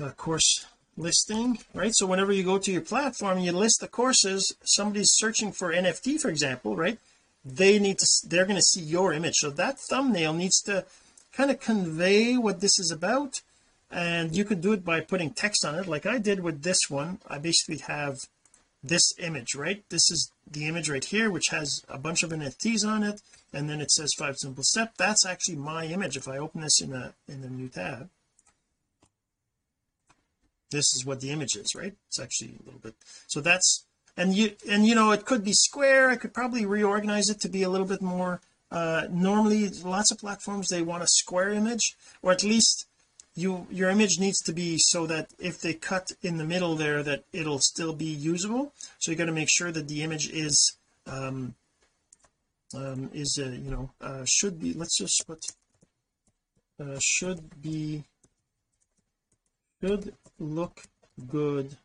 uh, 0.00 0.10
course 0.10 0.66
listing 0.96 1.58
right? 1.74 1.94
So 1.94 2.06
whenever 2.06 2.32
you 2.32 2.44
go 2.44 2.58
to 2.58 2.72
your 2.72 2.80
platform 2.80 3.38
you 3.38 3.52
list 3.52 3.80
the 3.80 3.88
courses 3.88 4.54
somebody's 4.64 5.10
searching 5.12 5.52
for 5.52 5.72
NFT 5.72 6.20
for 6.20 6.28
example 6.28 6.76
right? 6.76 6.98
They 7.44 7.78
need 7.78 7.98
to 7.98 8.06
they're 8.26 8.46
going 8.46 8.56
to 8.56 8.62
see 8.62 8.80
your 8.80 9.12
image. 9.12 9.34
So 9.36 9.50
that 9.50 9.78
thumbnail 9.78 10.32
needs 10.32 10.60
to 10.62 10.84
kind 11.32 11.50
of 11.50 11.60
convey 11.60 12.36
what 12.36 12.60
this 12.60 12.78
is 12.78 12.90
about. 12.90 13.40
And 13.90 14.34
you 14.34 14.44
could 14.44 14.60
do 14.60 14.72
it 14.72 14.84
by 14.84 15.00
putting 15.00 15.30
text 15.30 15.64
on 15.64 15.74
it 15.74 15.86
like 15.86 16.06
I 16.06 16.18
did 16.18 16.40
with 16.40 16.62
this 16.62 16.88
one. 16.88 17.18
I 17.28 17.38
basically 17.38 17.78
have 17.78 18.16
this 18.82 19.14
image 19.18 19.54
right? 19.54 19.82
This 19.90 20.10
is 20.10 20.30
the 20.50 20.66
image 20.66 20.88
right 20.88 21.04
here 21.04 21.30
which 21.30 21.48
has 21.48 21.82
a 21.88 21.98
bunch 21.98 22.22
of 22.22 22.30
NFTs 22.30 22.86
on 22.86 23.02
it. 23.02 23.20
And 23.52 23.68
then 23.68 23.80
it 23.80 23.90
says 23.90 24.14
five 24.18 24.36
simple 24.38 24.64
steps. 24.64 24.94
That's 24.96 25.26
actually 25.26 25.56
my 25.56 25.84
image 25.86 26.16
if 26.16 26.26
I 26.26 26.38
open 26.38 26.62
this 26.62 26.80
in 26.80 26.92
a 26.92 27.14
in 27.28 27.44
a 27.44 27.48
new 27.48 27.68
tab 27.68 28.08
this 30.74 30.94
is 30.94 31.04
what 31.06 31.20
the 31.20 31.30
image 31.30 31.56
is 31.56 31.74
right? 31.74 31.94
It's 32.08 32.20
actually 32.20 32.54
a 32.60 32.64
little 32.66 32.80
bit 32.80 32.94
so 33.26 33.40
that's 33.40 33.84
and 34.16 34.34
you 34.34 34.52
and 34.70 34.86
you 34.86 34.94
know 34.94 35.10
it 35.12 35.24
could 35.24 35.44
be 35.44 35.52
square. 35.52 36.10
I 36.10 36.16
could 36.16 36.34
probably 36.34 36.64
reorganize 36.66 37.28
it 37.30 37.40
to 37.40 37.48
be 37.48 37.62
a 37.62 37.70
little 37.70 37.86
bit 37.94 38.02
more 38.02 38.40
uh 38.70 39.02
normally 39.10 39.68
lots 39.68 40.10
of 40.10 40.18
platforms 40.18 40.68
they 40.68 40.82
want 40.82 41.02
a 41.02 41.06
square 41.06 41.50
image 41.50 41.96
or 42.22 42.32
at 42.32 42.42
least 42.42 42.86
you 43.34 43.66
your 43.70 43.90
image 43.90 44.18
needs 44.18 44.40
to 44.42 44.52
be 44.52 44.78
so 44.78 45.06
that 45.06 45.30
if 45.38 45.60
they 45.60 45.74
cut 45.74 46.12
in 46.22 46.38
the 46.38 46.44
middle 46.44 46.74
there 46.76 47.02
that 47.02 47.24
it'll 47.32 47.58
still 47.58 47.92
be 47.92 48.06
usable. 48.06 48.72
So 48.98 49.10
you 49.10 49.16
got 49.16 49.26
to 49.26 49.32
make 49.32 49.50
sure 49.50 49.72
that 49.72 49.88
the 49.88 50.02
image 50.02 50.28
is 50.30 50.76
um 51.06 51.54
um 52.74 53.10
is 53.12 53.38
uh, 53.40 53.48
you 53.48 53.70
know 53.70 53.90
uh 54.00 54.24
should 54.24 54.60
be 54.60 54.72
let's 54.72 54.98
just 54.98 55.26
put 55.26 55.44
uh 56.80 56.98
should 57.00 57.60
be 57.60 58.04
should 59.82 60.14
look 60.38 60.82
good 61.28 61.76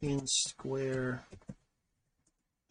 in 0.00 0.26
square 0.26 1.22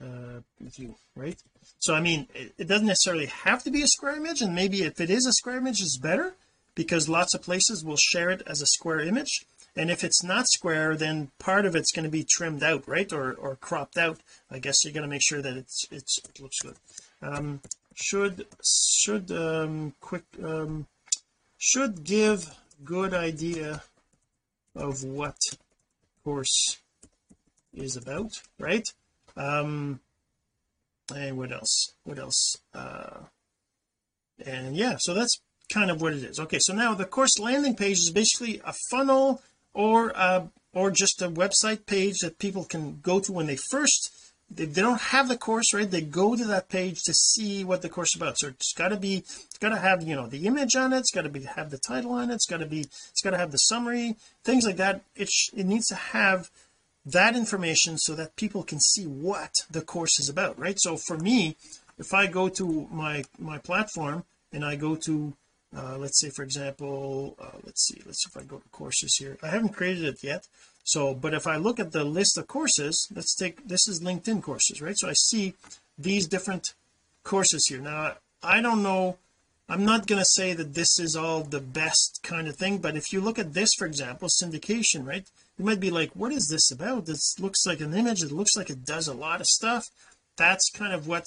uh 0.02 0.42
view 0.60 0.96
right? 1.16 1.38
So 1.80 1.94
I 1.94 2.02
mean 2.02 2.28
it, 2.36 2.54
it, 2.58 2.68
doesn't 2.68 2.88
necessarily 2.88 3.28
have 3.28 3.64
to 3.64 3.72
be 3.72 3.82
a 3.82 3.88
square 3.88 4.16
image 4.16 4.42
and 4.42 4.54
maybe 4.54 4.84
if 4.84 5.00
it 5.00 5.10
is 5.10 5.26
a 5.26 5.32
square 5.32 5.58
image 5.58 5.82
it's 5.82 5.98
better 5.98 6.36
because 6.76 7.08
lots 7.08 7.34
of 7.34 7.42
places 7.42 7.84
will 7.84 7.98
share 7.98 8.30
it 8.30 8.42
as 8.46 8.62
a 8.62 8.68
square 8.68 9.00
image. 9.00 9.46
And 9.78 9.90
if 9.90 10.04
it's 10.04 10.24
not 10.24 10.48
square 10.48 10.96
then 10.96 11.32
part 11.40 11.66
of 11.66 11.76
it's 11.76 11.92
going 11.94 12.04
to 12.04 12.12
be 12.12 12.26
trimmed 12.30 12.64
out 12.64 12.88
right? 12.88 13.12
Or 13.12 13.34
or 13.34 13.56
cropped 13.56 13.98
out. 13.98 14.20
I 14.52 14.60
guess 14.60 14.84
you're 14.84 14.94
going 14.94 15.04
to 15.04 15.10
make 15.10 15.24
sure 15.24 15.42
that 15.42 15.56
it's 15.56 15.88
it's 15.92 16.20
it 16.20 16.42
looks 16.42 16.60
good. 16.60 16.76
Um 17.22 17.62
should 17.96 18.46
should 18.64 19.32
um 19.32 19.94
quick 20.02 20.26
um 20.44 20.88
should 21.58 22.04
give 22.04 22.54
good 22.84 23.14
idea 23.14 23.82
of 24.76 25.04
what 25.04 25.38
course 26.24 26.80
is 27.74 27.96
about 27.96 28.42
right? 28.60 28.88
Um 29.36 30.00
and 31.14 31.38
what 31.38 31.52
else? 31.52 31.94
What 32.04 32.20
else 32.20 32.58
uh 32.74 33.20
and 34.46 34.76
yeah 34.76 34.98
so 35.00 35.14
that's 35.14 35.40
kind 35.72 35.90
of 35.90 36.02
what 36.02 36.14
it 36.14 36.24
is. 36.24 36.40
Okay 36.40 36.60
so 36.60 36.74
now 36.74 36.94
the 36.94 37.06
course 37.06 37.40
landing 37.40 37.76
page 37.76 38.00
is 38.00 38.12
basically 38.12 38.62
a 38.66 38.74
funnel 38.90 39.42
or 39.74 40.12
uh 40.16 40.48
or 40.74 40.92
just 40.92 41.22
a 41.22 41.30
website 41.30 41.86
page 41.86 42.20
that 42.20 42.38
people 42.38 42.66
can 42.66 43.00
go 43.02 43.20
to 43.20 43.32
when 43.32 43.48
they 43.48 43.56
first 43.56 44.12
they, 44.56 44.66
they 44.66 44.82
don't 44.82 45.02
have 45.02 45.28
the 45.28 45.38
course 45.38 45.74
right? 45.74 45.90
They 45.90 46.02
go 46.02 46.36
to 46.36 46.46
that 46.46 46.70
page 46.70 47.02
to 47.04 47.14
see 47.14 47.64
what 47.64 47.82
the 47.82 47.90
course 47.90 48.16
is 48.16 48.22
about. 48.22 48.38
So 48.38 48.48
it's 48.48 48.74
got 48.74 48.90
to 48.90 48.98
be 48.98 49.18
it's 49.18 49.58
got 49.60 49.70
to 49.70 49.78
have 49.78 50.04
you 50.04 50.16
know 50.16 50.28
the 50.28 50.48
image 50.48 50.76
on 50.76 50.94
it 50.94 51.00
it's 51.00 51.12
got 51.12 51.24
to 51.24 51.30
be 51.30 51.44
have 51.44 51.72
the 51.72 51.78
title 51.78 52.12
on 52.14 52.32
it 52.32 52.36
it's 52.36 52.46
got 52.46 52.60
to 52.60 52.66
be 52.66 52.82
it's 52.82 53.22
got 53.24 53.32
to 53.32 53.38
have 53.38 53.52
the 53.52 53.58
summary 53.58 54.16
things 54.44 54.66
like 54.66 54.78
that. 54.78 55.02
It 55.16 55.30
it 55.54 55.66
needs 55.66 55.88
to 55.88 55.96
have 55.96 56.50
that 57.06 57.36
information 57.36 57.98
so 57.98 58.16
that 58.16 58.36
people 58.36 58.64
can 58.64 58.80
see 58.80 59.06
what 59.06 59.52
the 59.70 59.82
course 59.82 60.20
is 60.20 60.30
about 60.30 60.58
right? 60.58 60.80
So 60.80 60.98
for 60.98 61.18
me 61.18 61.58
if 61.98 62.14
I 62.14 62.28
go 62.28 62.50
to 62.50 62.88
my 62.92 63.24
my 63.38 63.58
platform 63.58 64.26
and 64.52 64.66
I 64.66 64.76
go 64.76 64.96
to 64.96 65.34
uh, 65.76 65.98
let's 65.98 66.20
say 66.20 66.30
for 66.30 66.44
example 66.44 67.36
uh, 67.40 67.58
let's 67.64 67.86
see 67.86 68.02
let's 68.06 68.24
see 68.24 68.30
if 68.34 68.42
I 68.42 68.46
go 68.46 68.58
to 68.58 68.70
courses 68.70 69.16
here. 69.18 69.38
I 69.44 69.48
haven't 69.48 69.74
created 69.74 70.06
it 70.06 70.24
yet 70.24 70.48
so 70.86 71.16
but 71.16 71.34
if 71.34 71.48
I 71.48 71.58
look 71.58 71.80
at 71.80 71.92
the 71.92 72.04
list 72.04 72.38
of 72.38 72.48
courses 72.48 73.08
let's 73.14 73.36
take 73.36 73.68
this 73.68 73.88
is 73.88 74.02
LinkedIn 74.02 74.42
courses 74.44 74.82
right? 74.82 74.98
So 74.98 75.10
I 75.10 75.14
see 75.14 75.56
these 75.98 76.28
different 76.28 76.74
courses 77.24 77.66
here. 77.68 77.82
Now 77.82 78.14
I 78.44 78.62
don't 78.62 78.84
know 78.84 79.18
I'm 79.68 79.84
not 79.84 80.06
going 80.06 80.20
to 80.20 80.26
say 80.26 80.54
that 80.54 80.76
this 80.76 81.00
is 81.00 81.16
all 81.16 81.42
the 81.42 81.60
best 81.60 82.20
kind 82.22 82.48
of 82.48 82.56
thing 82.56 82.78
but 82.78 82.96
if 82.96 83.12
you 83.12 83.20
look 83.20 83.40
at 83.40 83.56
this 83.56 83.74
for 83.74 83.88
example 83.88 84.30
syndication 84.30 85.06
right? 85.06 85.26
You 85.58 85.66
might 85.66 85.80
be 85.80 85.90
like 85.90 86.12
what 86.12 86.32
is 86.32 86.48
this 86.50 86.72
about? 86.72 87.08
This 87.08 87.40
looks 87.40 87.66
like 87.66 87.82
an 87.82 87.96
image 87.96 88.22
it 88.22 88.32
looks 88.32 88.56
like 88.56 88.70
it 88.70 88.86
does 88.86 89.08
a 89.08 89.14
lot 89.14 89.42
of 89.42 89.48
stuff. 89.48 89.88
That's 90.38 90.70
kind 90.70 90.94
of 90.94 91.08
what 91.08 91.26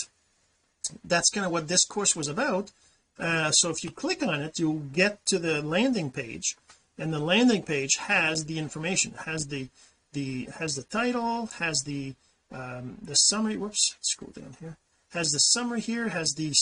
that's 1.04 1.30
kind 1.30 1.44
of 1.44 1.50
what 1.50 1.66
this 1.66 1.84
course 1.84 2.14
was 2.14 2.28
about. 2.28 2.70
Uh, 3.18 3.50
so 3.50 3.70
if 3.70 3.82
you 3.82 3.90
click 3.90 4.22
on 4.22 4.40
it 4.40 4.60
you'll 4.60 4.86
get 4.92 5.26
to 5.26 5.40
the 5.40 5.60
landing 5.60 6.12
page 6.12 6.54
and 6.98 7.12
the 7.12 7.18
landing 7.18 7.62
page 7.62 7.96
has 7.96 8.44
the 8.44 8.58
information 8.58 9.14
has 9.24 9.46
the 9.46 9.68
the 10.12 10.48
has 10.58 10.74
the 10.74 10.82
title 10.82 11.46
has 11.58 11.82
the 11.86 12.14
um 12.52 12.98
the 13.00 13.14
summary 13.14 13.56
whoops 13.56 13.96
scroll 14.00 14.32
down 14.32 14.56
here. 14.60 14.76
Has 15.12 15.30
the 15.30 15.38
summary 15.38 15.80
here 15.80 16.08
has 16.08 16.34
the 16.34 16.52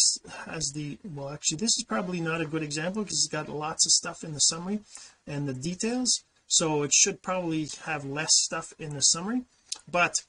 has 0.44 0.72
the 0.72 0.99
well 1.14 1.31
actually 1.31 1.59
this 1.59 1.77
is 1.79 1.85
probably 1.85 2.20
not 2.20 2.40
a 2.40 2.46
good 2.46 2.62
example 2.62 3.03
because 3.03 3.18
it's 3.18 3.33
got 3.33 3.49
lots 3.49 3.87
of 3.87 3.92
stuff 3.92 4.22
in 4.22 4.35
the 4.35 4.40
summary 4.40 4.81
and 5.27 5.49
the 5.49 5.55
details. 5.55 6.22
So 6.49 6.83
it 6.83 6.92
should 6.92 7.22
probably 7.22 7.68
have 7.85 8.05
less 8.05 8.31
stuff 8.33 8.72
in 8.79 8.94
the 8.94 9.01
summary. 9.01 9.42
But 9.90 10.22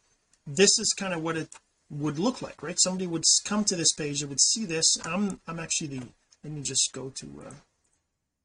this 0.47 0.79
is 0.79 0.95
kind 0.97 1.13
of 1.13 1.21
what 1.21 1.37
it 1.37 1.49
would 1.89 2.17
look 2.17 2.41
like 2.41 2.63
right? 2.63 2.79
Somebody 2.79 3.07
would 3.07 3.23
come 3.45 3.65
to 3.65 3.75
this 3.75 3.93
page 3.93 4.21
they 4.21 4.27
would 4.27 4.41
see 4.41 4.65
this. 4.65 4.97
I'm 5.05 5.41
I'm 5.47 5.59
actually 5.59 5.87
the 5.87 6.07
let 6.43 6.53
me 6.53 6.61
just 6.61 6.91
go 6.93 7.09
to 7.09 7.27
uh 7.47 7.53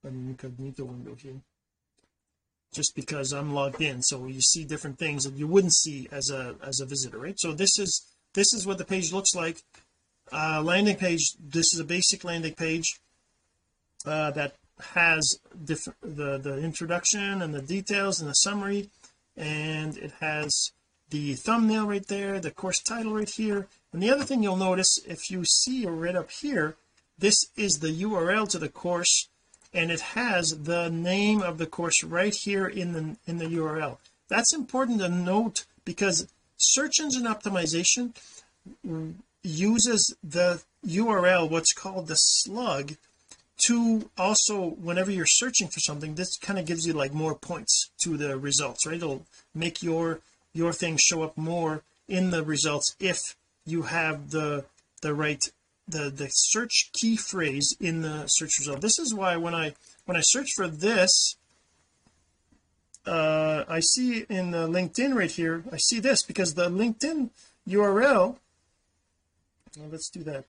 an 0.05 0.27
incognito 0.31 0.85
window 0.85 1.15
here 1.15 1.41
just 2.73 2.95
because 2.95 3.33
I'm 3.33 3.55
logged 3.55 3.81
in. 3.81 4.03
So 4.03 4.27
you 4.27 4.41
see 4.41 4.65
different 4.65 4.99
things 4.99 5.25
that 5.25 5.35
you 5.35 5.47
wouldn't 5.47 5.75
see 5.75 6.09
as 6.11 6.31
a 6.31 6.57
as 6.63 6.81
a 6.81 6.87
visitor 6.87 7.19
right? 7.19 7.39
So 7.39 7.53
this 7.53 7.79
is 7.79 8.07
this 8.35 8.53
is 8.53 8.67
what 8.67 8.79
the 8.79 8.85
page 8.85 9.13
looks 9.13 9.35
like. 9.35 9.63
Uh 10.33 10.63
landing 10.63 10.97
page 10.97 11.35
this 11.39 11.73
is 11.73 11.81
a 11.81 11.85
basic 11.85 12.25
landing 12.25 12.55
page 12.55 13.01
uh 14.07 14.31
that 14.33 14.55
has 14.95 15.39
different 15.65 15.99
the 16.03 16.39
the 16.39 16.59
introduction 16.59 17.43
and 17.43 17.55
the 17.55 17.63
details 17.63 18.21
and 18.21 18.29
the 18.29 18.35
summary. 18.35 18.91
And 19.37 19.97
it 19.99 20.13
has 20.21 20.73
the 21.11 21.35
thumbnail 21.35 21.87
right 21.87 22.07
there 22.07 22.41
the 22.41 22.51
course 22.51 22.81
title 22.81 23.15
right 23.15 23.31
here. 23.31 23.69
And 23.93 24.03
the 24.03 24.11
other 24.11 24.25
thing 24.25 24.43
you'll 24.43 24.57
notice 24.57 24.99
if 25.07 25.31
you 25.31 25.45
see 25.45 25.87
right 25.87 26.17
up 26.17 26.31
here 26.31 26.77
this 27.19 27.47
is 27.57 27.79
the 27.79 28.03
URL 28.03 28.49
to 28.49 28.59
the 28.59 28.71
course 28.71 29.29
and 29.75 29.91
it 29.91 30.01
has 30.01 30.63
the 30.65 30.91
name 30.91 31.43
of 31.43 31.59
the 31.59 31.67
course 31.67 32.03
right 32.05 32.35
here 32.35 32.67
in 32.67 32.93
the 32.93 33.17
in 33.27 33.39
the 33.39 33.47
URL 33.47 33.99
that's 34.29 34.55
important 34.55 35.01
to 35.01 35.09
note 35.09 35.65
because 35.85 36.29
search 36.57 37.01
engine 37.01 37.25
optimization 37.25 38.13
uses 39.43 40.15
the 40.23 40.63
URL 40.87 41.51
what's 41.51 41.73
called 41.73 42.07
the 42.09 42.15
slug 42.15 42.93
to 43.67 44.11
also 44.19 44.71
whenever 44.71 45.11
you're 45.11 45.27
searching 45.27 45.69
for 45.69 45.81
something 45.81 46.15
this 46.15 46.37
kind 46.39 46.59
of 46.59 46.67
gives 46.67 46.87
you 46.87 46.93
like 46.93 47.13
more 47.13 47.35
points 47.35 47.91
to 48.03 48.17
the 48.17 48.37
results 48.37 48.87
right? 48.87 48.97
It'll 48.97 49.27
make 49.55 49.83
your 49.83 50.21
your 50.53 50.73
thing 50.73 50.99
show 51.01 51.23
up 51.23 51.37
more 51.37 51.83
in 52.09 52.31
the 52.31 52.43
results 52.43 52.95
if 53.01 53.37
you 53.65 53.83
have 53.83 54.31
the 54.31 54.65
the 55.01 55.15
right 55.15 55.51
the 55.89 56.11
the 56.11 56.29
search 56.29 56.91
key 56.93 57.17
phrase 57.17 57.77
in 57.81 58.03
the 58.03 58.27
search 58.27 58.59
result. 58.59 58.81
This 58.81 58.99
is 58.99 59.15
why 59.15 59.37
when 59.37 59.55
I 59.55 59.75
when 60.05 60.17
I 60.17 60.21
search 60.23 60.49
for 60.55 60.69
this 60.69 61.37
uh 63.07 63.65
I 63.69 63.81
see 63.81 64.25
in 64.29 64.53
the 64.53 64.69
LinkedIn 64.69 65.15
right 65.15 65.31
here 65.31 65.65
I 65.73 65.77
see 65.77 66.01
this 66.01 66.23
because 66.23 66.55
the 66.55 66.71
LinkedIn 66.71 67.31
URL 67.69 68.37
well, 69.79 69.89
let's 69.91 70.11
do 70.11 70.23
that. 70.25 70.45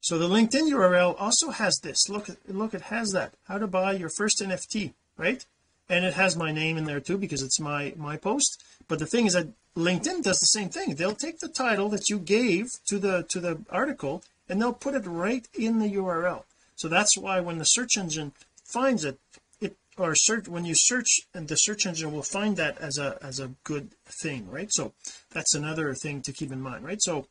So 0.00 0.18
the 0.18 0.28
LinkedIn 0.28 0.70
URL 0.70 1.14
also 1.18 1.50
has 1.50 1.78
this. 1.82 2.08
Look 2.08 2.28
look 2.48 2.74
it 2.74 2.82
has 2.82 3.12
that. 3.12 3.34
How 3.48 3.58
to 3.58 3.66
buy 3.66 3.92
your 3.92 4.10
first 4.10 4.40
NFT 4.40 4.92
right 5.16 5.44
and 5.88 6.04
it 6.04 6.14
has 6.14 6.36
my 6.36 6.52
name 6.52 6.76
in 6.76 6.84
there 6.84 7.00
too 7.00 7.18
because 7.18 7.42
it's 7.42 7.60
my 7.60 7.92
my 7.96 8.16
post. 8.16 8.62
But 8.88 8.98
the 8.98 9.06
thing 9.06 9.26
is 9.26 9.34
that 9.34 9.48
LinkedIn 9.76 10.22
does 10.22 10.40
the 10.40 10.46
same 10.46 10.68
thing. 10.68 10.94
They'll 10.94 11.14
take 11.14 11.40
the 11.40 11.48
title 11.48 11.88
that 11.90 12.08
you 12.08 12.18
gave 12.18 12.70
to 12.88 12.98
the 12.98 13.24
to 13.24 13.40
the 13.40 13.60
article 13.70 14.22
and 14.48 14.60
they'll 14.60 14.72
put 14.72 14.94
it 14.94 15.06
right 15.06 15.46
in 15.54 15.78
the 15.78 15.94
URL 15.94 16.44
so 16.76 16.88
that's 16.88 17.16
why 17.16 17.40
when 17.40 17.58
the 17.58 17.64
search 17.64 17.96
engine 17.96 18.32
finds 18.64 19.04
it 19.04 19.18
it 19.60 19.76
or 19.96 20.14
search 20.14 20.48
when 20.48 20.64
you 20.64 20.74
search 20.76 21.20
and 21.32 21.48
the 21.48 21.56
search 21.56 21.86
engine 21.86 22.12
will 22.12 22.22
find 22.22 22.56
that 22.56 22.78
as 22.78 22.98
a 22.98 23.18
as 23.22 23.40
a 23.40 23.52
good 23.64 23.90
thing 24.06 24.50
right? 24.50 24.72
So 24.72 24.92
that's 25.30 25.54
another 25.54 25.94
thing 25.94 26.22
to 26.22 26.32
keep 26.32 26.52
in 26.52 26.60
mind 26.60 26.84
right? 26.84 27.00
So 27.00 27.26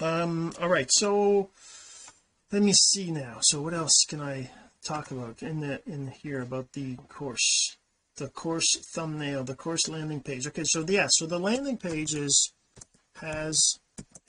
um 0.00 0.52
all 0.60 0.68
right. 0.68 0.90
So 0.90 1.50
let 2.52 2.62
me 2.62 2.72
see 2.72 3.10
now. 3.10 3.38
So 3.40 3.60
what 3.60 3.74
else 3.74 4.04
can 4.08 4.20
I 4.20 4.50
talk 4.86 5.10
about 5.10 5.42
in 5.42 5.60
the 5.60 5.80
in 5.86 6.06
here 6.06 6.42
about 6.42 6.72
the 6.72 6.96
course 7.08 7.76
the 8.16 8.28
course 8.28 8.76
thumbnail 8.94 9.42
the 9.42 9.54
course 9.54 9.88
landing 9.88 10.20
page. 10.20 10.46
Okay 10.46 10.62
so 10.64 10.84
yeah 10.88 11.08
so 11.10 11.26
the 11.26 11.38
landing 11.38 11.76
page 11.76 12.14
is 12.14 12.52
has 13.16 13.80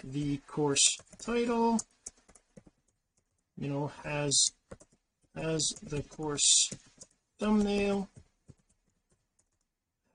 the 0.03 0.37
course 0.47 0.97
title 1.19 1.79
you 3.55 3.69
know 3.69 3.91
has 4.03 4.51
has 5.35 5.73
the 5.83 6.01
course 6.01 6.71
thumbnail 7.39 8.09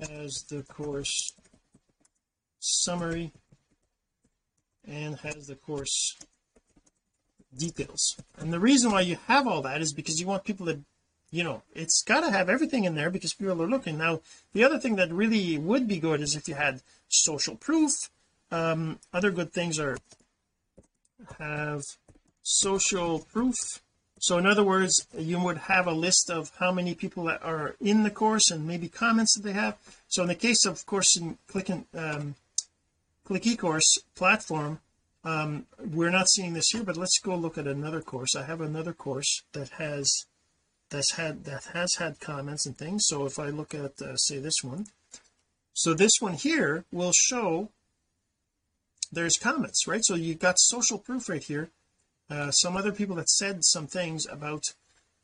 has 0.01 0.45
the 0.51 0.63
course 0.65 1.35
summary 2.59 3.33
and 4.87 5.17
has 5.19 5.47
the 5.47 5.55
course 5.55 6.17
details. 7.57 8.17
And 8.39 8.53
the 8.53 8.61
reason 8.61 8.93
why 8.93 9.03
you 9.03 9.19
have 9.27 9.47
all 9.47 9.63
that 9.63 9.81
is 9.81 9.93
because 9.93 10.21
you 10.21 10.27
want 10.27 10.45
people 10.45 10.67
to 10.67 10.81
you 11.31 11.43
know 11.43 11.63
it's 11.75 12.03
got 12.03 12.21
to 12.21 12.31
have 12.31 12.49
everything 12.49 12.85
in 12.85 12.95
there 12.95 13.11
because 13.11 13.35
people 13.35 13.63
are 13.63 13.67
looking. 13.67 13.99
Now 13.99 14.21
the 14.53 14.65
other 14.65 14.79
thing 14.79 14.97
that 14.97 15.13
really 15.13 15.59
would 15.59 15.89
be 15.89 15.99
good 15.99 16.21
is 16.21 16.37
if 16.37 16.49
you 16.49 16.55
had 16.55 16.83
social 17.09 17.57
proof. 17.57 17.93
Um 18.51 18.99
other 19.13 19.31
good 19.31 19.53
things 19.53 19.79
are 19.79 19.99
have 21.39 21.83
social 22.43 23.21
proof. 23.21 23.57
So 24.19 24.39
in 24.39 24.47
other 24.47 24.65
words 24.65 25.07
you 25.17 25.39
would 25.41 25.59
have 25.59 25.87
a 25.87 25.93
list 25.93 26.31
of 26.31 26.53
how 26.59 26.71
many 26.73 26.95
people 26.95 27.25
that 27.25 27.43
are 27.43 27.77
in 27.81 28.03
the 28.03 28.11
course 28.11 28.51
and 28.51 28.67
maybe 28.67 28.89
comments 28.89 29.35
that 29.35 29.43
they 29.43 29.53
have. 29.55 29.77
So 30.09 30.23
in 30.23 30.29
the 30.29 30.35
case 30.35 30.67
of 30.67 30.85
course 30.87 31.17
in 31.17 31.39
clicking 31.47 31.87
um 31.95 32.35
click 33.25 33.45
ecourse 33.45 33.99
platform 34.15 34.81
um 35.25 35.67
we're 35.79 36.11
not 36.11 36.29
seeing 36.29 36.53
this 36.53 36.71
here 36.71 36.83
but 36.83 36.97
let's 36.97 37.19
go 37.21 37.35
look 37.35 37.59
at 37.59 37.67
another 37.67 38.01
course. 38.01 38.35
I 38.35 38.45
have 38.45 38.61
another 38.61 38.93
course 38.93 39.43
that 39.53 39.71
has 39.71 40.27
that's 40.91 41.13
had 41.13 41.45
that 41.45 41.65
has 41.73 41.95
had 41.97 42.21
comments 42.21 42.67
and 42.67 42.77
things. 42.77 43.07
So 43.07 43.27
if 43.27 43.39
I 43.39 43.49
look 43.49 43.75
at 43.75 44.01
uh, 44.03 44.17
say 44.17 44.39
this 44.39 44.63
one. 44.63 44.87
So 45.75 45.95
this 45.95 46.21
one 46.21 46.35
here 46.35 46.85
will 46.93 47.13
show 47.13 47.71
there's 49.11 49.37
comments 49.37 49.87
right? 49.87 50.05
So 50.05 50.15
you've 50.15 50.39
got 50.39 50.59
social 50.59 50.99
proof 50.99 51.29
right 51.29 51.43
here. 51.43 51.71
Uh, 52.31 52.51
some 52.51 52.77
other 52.77 52.93
people 52.93 53.17
that 53.17 53.29
said 53.29 53.65
some 53.65 53.87
things 53.87 54.27
about 54.27 54.65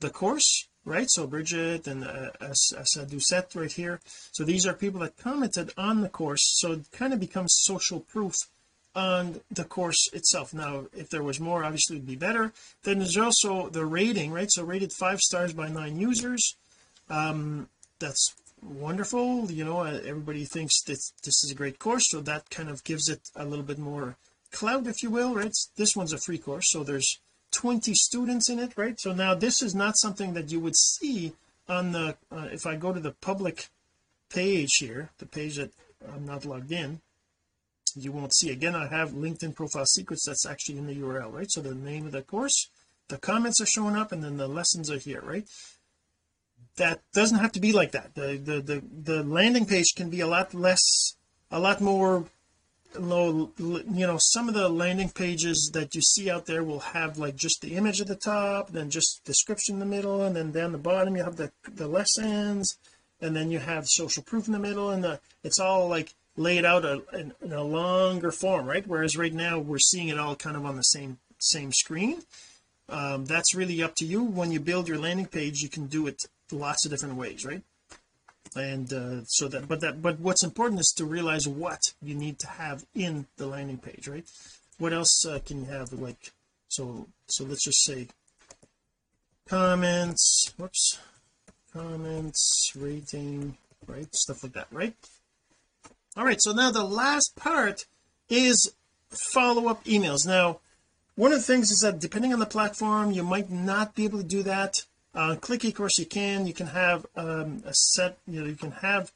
the 0.01 0.11
course 0.11 0.69
right? 0.89 1.11
So 1.11 1.27
Bridget 1.27 1.87
and 1.87 2.05
uh, 2.05 2.31
Asadoucette 2.41 3.55
right 3.55 3.71
here. 3.71 4.01
So 4.33 4.43
these 4.43 4.67
are 4.67 4.73
people 4.73 5.01
that 5.01 5.19
commented 5.19 5.73
on 5.77 6.01
the 6.01 6.09
course. 6.09 6.43
So 6.57 6.73
it 6.73 6.91
kind 6.93 7.13
of 7.13 7.21
becomes 7.21 7.59
social 7.61 8.01
proof 8.01 8.35
on 8.95 9.41
the 9.51 9.65
course 9.65 10.09
itself. 10.13 10.53
Now 10.53 10.87
if 10.93 11.11
there 11.11 11.23
was 11.23 11.41
more 11.41 11.65
obviously 11.65 11.97
it'd 11.97 12.07
be 12.07 12.17
better. 12.17 12.53
Then 12.83 12.99
there's 12.99 13.17
also 13.17 13.69
the 13.69 13.87
rating 13.87 14.33
right? 14.33 14.51
So 14.51 14.65
rated 14.65 14.93
five 14.93 15.21
stars 15.21 15.53
by 15.53 15.69
nine 15.69 15.99
users. 15.99 16.57
Um 17.09 17.69
that's 17.99 18.35
wonderful. 18.63 19.51
You 19.51 19.65
know 19.65 19.81
uh, 19.81 20.01
everybody 20.05 20.45
thinks 20.45 20.83
that 20.83 21.01
this 21.25 21.45
is 21.45 21.51
a 21.51 21.55
great 21.55 21.79
course 21.79 22.11
so 22.11 22.21
that 22.21 22.51
kind 22.51 22.69
of 22.69 22.85
gives 22.85 23.09
it 23.09 23.21
a 23.37 23.45
little 23.45 23.65
bit 23.65 23.79
more 23.79 24.17
clout 24.51 24.87
if 24.87 25.03
you 25.03 25.11
will 25.11 25.35
right? 25.35 25.55
This 25.77 25.95
one's 25.95 26.13
a 26.13 26.19
free 26.19 26.39
course 26.39 26.71
so 26.71 26.83
there's 26.83 27.21
20 27.53 27.95
students 27.95 28.51
in 28.51 28.59
it 28.59 28.73
right? 28.77 28.99
So 28.99 29.13
now 29.13 29.35
this 29.35 29.63
is 29.63 29.75
not 29.75 29.99
something 29.99 30.35
that 30.35 30.51
you 30.51 30.61
would 30.61 30.77
see 30.77 31.35
on 31.69 31.93
the 31.93 32.17
uh, 32.33 32.49
if 32.51 32.67
I 32.67 32.77
go 32.77 32.93
to 32.93 33.01
the 33.01 33.13
public 33.13 33.69
page 34.31 34.77
here 34.79 35.11
the 35.19 35.27
page 35.27 35.57
that 35.57 35.73
I'm 36.13 36.27
not 36.27 36.45
logged 36.45 36.73
in 36.73 37.01
you 37.97 38.13
won't 38.13 38.35
see. 38.35 38.51
Again 38.51 38.75
I 38.75 38.89
have 38.89 39.11
LinkedIn 39.11 39.55
profile 39.55 39.87
secrets 39.87 40.25
that's 40.27 40.47
actually 40.47 40.79
in 40.79 40.87
the 40.87 40.97
URL 40.97 41.33
right? 41.33 41.51
So 41.51 41.61
the 41.61 41.75
name 41.75 42.07
of 42.07 42.13
the 42.13 42.23
course 42.23 42.69
the 43.09 43.19
comments 43.19 43.61
are 43.61 43.67
showing 43.67 43.97
up 43.97 44.13
and 44.13 44.23
then 44.23 44.37
the 44.37 44.49
lessons 44.49 44.91
are 44.91 44.99
here 44.99 45.23
right? 45.23 45.49
That 46.77 47.01
doesn't 47.13 47.39
have 47.39 47.53
to 47.53 47.61
be 47.61 47.73
like 47.73 47.93
that. 47.93 48.15
The 48.15 48.37
the 48.37 48.61
the, 48.61 48.83
the 49.13 49.23
landing 49.23 49.67
page 49.67 49.95
can 49.97 50.11
be 50.11 50.21
a 50.21 50.27
lot 50.27 50.55
less 50.55 51.15
a 51.51 51.59
lot 51.59 51.81
more 51.81 52.27
low 52.97 53.53
you 53.59 54.07
know 54.07 54.17
some 54.19 54.49
of 54.49 54.55
the 54.55 54.69
landing 54.69 55.11
pages 55.11 55.71
that 55.75 55.95
you 55.95 56.01
see 56.01 56.31
out 56.31 56.47
there 56.47 56.65
will 56.65 56.81
have 56.81 57.19
like 57.19 57.37
just 57.37 57.61
the 57.61 57.77
image 57.77 58.01
at 58.01 58.07
the 58.07 58.17
top 58.17 58.71
then 58.71 58.89
just 58.89 59.23
description 59.25 59.75
in 59.75 59.79
the 59.79 59.87
middle 59.87 60.23
and 60.23 60.35
then 60.35 60.51
down 60.51 60.73
the 60.73 60.79
bottom 60.79 61.15
you 61.15 61.23
have 61.23 61.37
the 61.37 61.53
the 61.75 61.87
lessons 61.87 62.79
and 63.21 63.37
then 63.37 63.51
you 63.51 63.59
have 63.59 63.87
social 63.87 64.23
proof 64.23 64.47
in 64.47 64.53
the 64.53 64.59
middle 64.59 64.91
and 64.91 65.05
the 65.05 65.21
it's 65.45 65.61
all 65.61 65.89
like 65.89 66.15
laid 66.39 66.65
out 66.65 66.85
a, 66.85 67.03
in, 67.13 67.33
in 67.43 67.53
a 67.53 67.63
longer 67.63 68.31
form 68.31 68.67
right? 68.67 68.87
Whereas 68.87 69.17
right 69.17 69.35
now 69.35 69.59
we're 69.59 69.79
seeing 69.79 70.09
it 70.09 70.19
all 70.19 70.37
kind 70.37 70.57
of 70.57 70.65
on 70.65 70.77
the 70.77 70.83
same 70.83 71.19
same 71.39 71.73
screen. 71.73 72.23
Um, 72.89 73.27
that's 73.27 73.55
really 73.55 73.83
up 73.83 73.95
to 73.97 74.07
you. 74.07 74.23
When 74.23 74.51
you 74.51 74.61
build 74.61 74.89
your 74.89 74.99
landing 74.99 75.27
page 75.27 75.61
you 75.61 75.69
can 75.69 75.87
do 75.87 76.07
it 76.07 76.23
lots 76.51 76.87
of 76.87 76.91
different 76.91 77.17
ways 77.17 77.45
right? 77.45 77.63
And 78.57 78.91
uh, 78.93 79.25
so 79.25 79.49
that 79.49 79.69
but 79.69 79.81
that 79.81 80.01
but 80.01 80.21
what's 80.21 80.45
important 80.45 80.81
is 80.81 80.95
to 80.97 81.05
realize 81.05 81.47
what 81.47 81.81
you 82.01 82.15
need 82.15 82.39
to 82.39 82.47
have 82.47 82.87
in 82.95 83.27
the 83.37 83.47
landing 83.47 83.79
page 83.79 84.09
right? 84.09 84.25
What 84.79 84.93
else 84.93 85.27
uh, 85.27 85.41
can 85.45 85.65
you 85.65 85.71
have 85.71 85.93
like 85.93 86.33
so 86.69 87.09
so 87.27 87.45
let's 87.45 87.65
just 87.65 87.85
say 87.85 88.07
comments 89.49 90.55
whoops 90.57 90.99
comments 91.73 92.73
rating 92.77 93.59
right? 93.87 94.15
Stuff 94.15 94.45
like 94.45 94.53
that 94.53 94.69
right 94.71 94.95
all 96.17 96.25
right 96.25 96.41
so 96.41 96.53
now 96.53 96.71
the 96.71 96.85
last 96.85 97.37
part 97.37 97.87
is 98.29 98.73
follow-up 99.11 99.85
emails. 99.85 100.27
Now 100.27 100.61
one 101.15 101.33
of 101.33 101.39
the 101.39 101.45
things 101.45 101.71
is 101.71 101.81
that 101.81 101.99
depending 101.99 102.33
on 102.33 102.39
the 102.39 102.47
platform 102.47 103.11
you 103.11 103.23
might 103.23 103.51
not 103.51 103.95
be 103.95 104.05
able 104.05 104.19
to 104.19 104.25
do 104.25 104.43
that. 104.43 104.85
Uh 105.15 105.37
click 105.37 105.63
ecourse 105.63 105.99
you 105.99 106.07
can. 106.07 106.47
You 106.47 106.55
can 106.55 106.69
have 106.69 107.07
um 107.17 107.63
a 107.65 107.75
set 107.75 108.19
you 108.27 108.41
know 108.41 108.47
you 108.47 108.57
can 108.57 108.73
have 108.73 109.13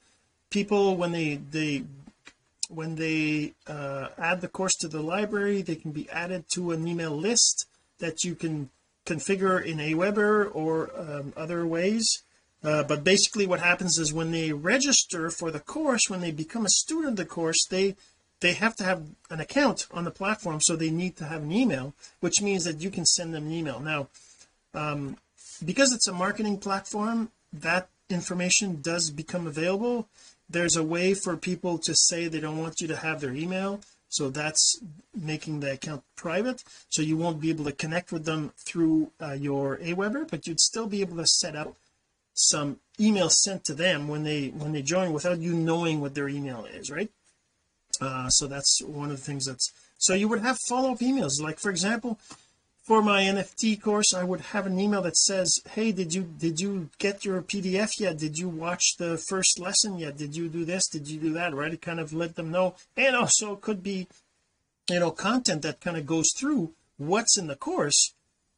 people 0.50 0.96
when 0.96 1.12
they 1.12 1.36
they 1.36 1.84
when 2.68 2.96
they 2.96 3.52
uh 3.66 4.08
add 4.18 4.40
the 4.40 4.48
course 4.48 4.74
to 4.76 4.88
the 4.88 5.02
library 5.02 5.62
they 5.62 5.76
can 5.76 5.92
be 5.92 6.08
added 6.10 6.44
to 6.54 6.70
an 6.72 6.88
email 6.88 7.14
list 7.14 7.66
that 7.98 8.24
you 8.24 8.34
can 8.34 8.70
configure 9.04 9.62
in 9.62 9.78
Aweber 9.78 10.50
or 10.54 10.90
um, 10.98 11.32
other 11.36 11.66
ways 11.66 12.22
uh, 12.64 12.84
but 12.84 13.02
basically 13.02 13.46
what 13.46 13.60
happens 13.60 13.98
is 13.98 14.12
when 14.12 14.30
they 14.30 14.52
register 14.52 15.30
for 15.30 15.50
the 15.50 15.60
course 15.60 16.08
when 16.08 16.20
they 16.20 16.30
become 16.30 16.64
a 16.64 16.70
student 16.70 17.12
of 17.12 17.16
the 17.16 17.24
course 17.24 17.66
they 17.66 17.96
they 18.40 18.52
have 18.52 18.76
to 18.76 18.84
have 18.84 19.02
an 19.30 19.40
account 19.40 19.86
on 19.92 20.04
the 20.04 20.10
platform 20.10 20.60
so 20.60 20.76
they 20.76 20.90
need 20.90 21.16
to 21.16 21.24
have 21.24 21.42
an 21.42 21.52
email 21.52 21.94
which 22.20 22.42
means 22.42 22.64
that 22.64 22.80
you 22.80 22.90
can 22.90 23.06
send 23.06 23.32
them 23.32 23.46
an 23.46 23.52
email. 23.52 23.80
Now 23.80 24.08
um, 24.74 25.16
because 25.64 25.92
it's 25.92 26.08
a 26.08 26.12
marketing 26.12 26.58
platform 26.58 27.30
that 27.52 27.88
information 28.10 28.80
does 28.80 29.10
become 29.10 29.46
available. 29.46 30.08
There's 30.48 30.76
a 30.76 30.82
way 30.82 31.14
for 31.14 31.36
people 31.36 31.78
to 31.78 31.94
say 31.94 32.26
they 32.26 32.40
don't 32.40 32.58
want 32.58 32.80
you 32.80 32.88
to 32.88 32.96
have 32.96 33.20
their 33.20 33.32
email 33.32 33.80
so 34.08 34.28
that's 34.28 34.78
making 35.16 35.60
the 35.60 35.72
account 35.72 36.02
private. 36.16 36.62
So 36.90 37.00
you 37.00 37.16
won't 37.16 37.40
be 37.40 37.48
able 37.48 37.64
to 37.64 37.72
connect 37.72 38.12
with 38.12 38.26
them 38.26 38.52
through 38.58 39.10
uh, 39.20 39.32
your 39.32 39.78
Aweber 39.78 40.28
but 40.30 40.46
you'd 40.46 40.60
still 40.60 40.86
be 40.86 41.00
able 41.00 41.16
to 41.16 41.26
set 41.26 41.56
up 41.56 41.76
some 42.34 42.78
email 43.00 43.28
sent 43.28 43.64
to 43.64 43.74
them 43.74 44.08
when 44.08 44.24
they 44.24 44.48
when 44.48 44.72
they 44.72 44.82
join 44.82 45.12
without 45.12 45.38
you 45.38 45.54
knowing 45.54 46.00
what 46.00 46.14
their 46.14 46.28
email 46.28 46.64
is 46.64 46.90
right? 46.90 47.10
Uh, 48.00 48.28
so 48.28 48.46
that's 48.46 48.82
one 48.82 49.10
of 49.10 49.16
the 49.16 49.22
things 49.22 49.46
that's 49.46 49.72
so 49.98 50.14
you 50.14 50.26
would 50.26 50.40
have 50.40 50.58
follow-up 50.68 50.98
emails. 50.98 51.40
Like 51.40 51.58
for 51.58 51.70
example 51.70 52.18
for 52.82 53.02
my 53.02 53.22
NFT 53.22 53.80
course 53.80 54.12
I 54.14 54.24
would 54.24 54.40
have 54.40 54.66
an 54.66 54.78
email 54.78 55.02
that 55.02 55.16
says 55.16 55.60
hey 55.70 55.92
did 55.92 56.14
you 56.14 56.22
did 56.22 56.60
you 56.60 56.90
get 56.98 57.24
your 57.24 57.42
PDF 57.42 58.00
yet? 58.00 58.18
Did 58.18 58.38
you 58.38 58.48
watch 58.48 58.96
the 58.98 59.18
first 59.18 59.58
lesson 59.58 59.98
yet? 59.98 60.16
Did 60.16 60.36
you 60.36 60.48
do 60.48 60.64
this? 60.64 60.88
Did 60.88 61.08
you 61.08 61.20
do 61.20 61.32
that? 61.34 61.54
Right? 61.54 61.74
It 61.74 61.82
kind 61.82 62.00
of 62.00 62.12
let 62.12 62.36
them 62.36 62.50
know. 62.50 62.74
And 62.96 63.14
also 63.14 63.54
it 63.54 63.60
could 63.60 63.82
be 63.82 64.08
you 64.90 65.00
know 65.00 65.10
content 65.10 65.62
that 65.62 65.80
kind 65.80 65.96
of 65.96 66.06
goes 66.06 66.32
through 66.36 66.72
what's 66.96 67.38
in 67.38 67.46
the 67.46 67.56
course 67.56 68.14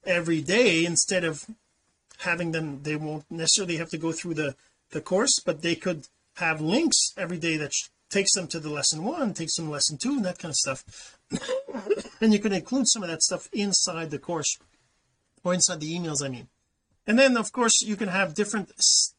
every 0.06 0.40
day 0.40 0.84
instead 0.84 1.24
of 1.24 1.46
having 2.24 2.52
them 2.52 2.82
they 2.82 2.96
won't 2.96 3.24
necessarily 3.30 3.76
have 3.76 3.90
to 3.90 3.98
go 3.98 4.12
through 4.12 4.34
the 4.34 4.54
the 4.90 5.00
course 5.00 5.40
but 5.44 5.62
they 5.62 5.74
could 5.74 6.06
have 6.36 6.60
links 6.60 6.98
every 7.16 7.38
day 7.38 7.56
that 7.56 7.72
takes 8.10 8.32
them 8.32 8.46
to 8.48 8.60
the 8.60 8.70
lesson 8.70 9.04
one 9.04 9.32
takes 9.34 9.56
them 9.56 9.70
lesson 9.70 9.96
two 9.98 10.16
and 10.16 10.24
that 10.24 10.38
kind 10.38 10.50
of 10.50 10.56
stuff. 10.56 11.18
And 12.20 12.32
you 12.32 12.38
can 12.38 12.52
include 12.52 12.88
some 12.88 13.02
of 13.02 13.10
that 13.10 13.22
stuff 13.22 13.48
inside 13.52 14.10
the 14.10 14.18
course 14.18 14.56
or 15.42 15.52
inside 15.52 15.80
the 15.80 15.92
emails 15.92 16.24
I 16.24 16.28
mean. 16.28 16.48
And 17.06 17.18
then 17.18 17.36
of 17.36 17.52
course 17.52 17.82
you 17.82 17.96
can 17.96 18.08
have 18.08 18.34
different 18.34 18.70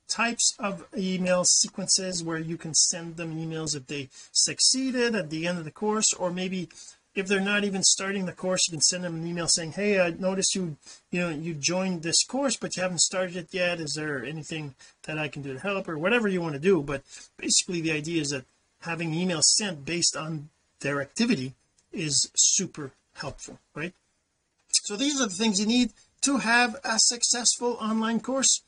types 0.08 0.56
of 0.60 0.86
email 0.98 1.44
sequences 1.44 2.24
where 2.24 2.39
you 2.39 2.58
can 2.58 2.74
send 2.74 3.18
them 3.18 3.36
emails 3.36 3.76
if 3.76 3.88
they 3.88 4.10
succeeded 4.32 5.13
at 5.13 5.30
the 5.30 5.46
end 5.46 5.58
of 5.58 5.65
the 5.65 5.72
course 5.72 6.13
or 6.13 6.32
maybe 6.32 6.70
if 7.15 7.28
they're 7.28 7.39
not 7.39 7.63
even 7.63 7.82
starting 7.82 8.25
the 8.25 8.34
course 8.34 8.67
you 8.67 8.73
can 8.73 8.82
send 8.82 9.04
them 9.04 9.15
an 9.15 9.25
email 9.25 9.47
saying 9.47 9.71
hey 9.71 9.99
I 9.99 10.10
noticed 10.10 10.54
you 10.54 10.78
you 11.12 11.21
know 11.21 11.30
you 11.30 11.54
joined 11.54 12.04
this 12.04 12.23
course 12.25 12.58
but 12.58 12.75
you 12.75 12.84
haven't 12.84 13.01
started 13.01 13.36
it 13.38 13.47
yet. 13.51 13.80
Is 13.80 13.93
there 13.95 14.23
anything 14.23 14.75
that 15.04 15.17
I 15.17 15.30
can 15.30 15.41
do 15.41 15.54
to 15.54 15.60
help? 15.60 15.88
Or 15.88 15.97
whatever 15.97 16.28
you 16.28 16.41
want 16.41 16.54
to 16.54 16.60
do. 16.60 16.82
But 16.82 17.04
basically 17.38 17.82
the 17.82 17.93
idea 17.93 18.21
is 18.21 18.30
that 18.30 18.45
having 18.82 19.12
emails 19.12 19.43
sent 19.43 19.86
based 19.86 20.15
on 20.15 20.49
their 20.82 21.01
activity 21.01 21.54
is 21.91 22.30
super 22.36 22.91
helpful 23.13 23.60
right? 23.73 23.93
So 24.84 24.95
these 24.95 25.19
are 25.19 25.28
the 25.28 25.34
things 25.34 25.60
you 25.60 25.65
need 25.65 25.93
to 26.21 26.38
have 26.38 26.75
a 26.84 26.99
successful 26.99 27.78
online 27.80 28.19
course. 28.19 28.62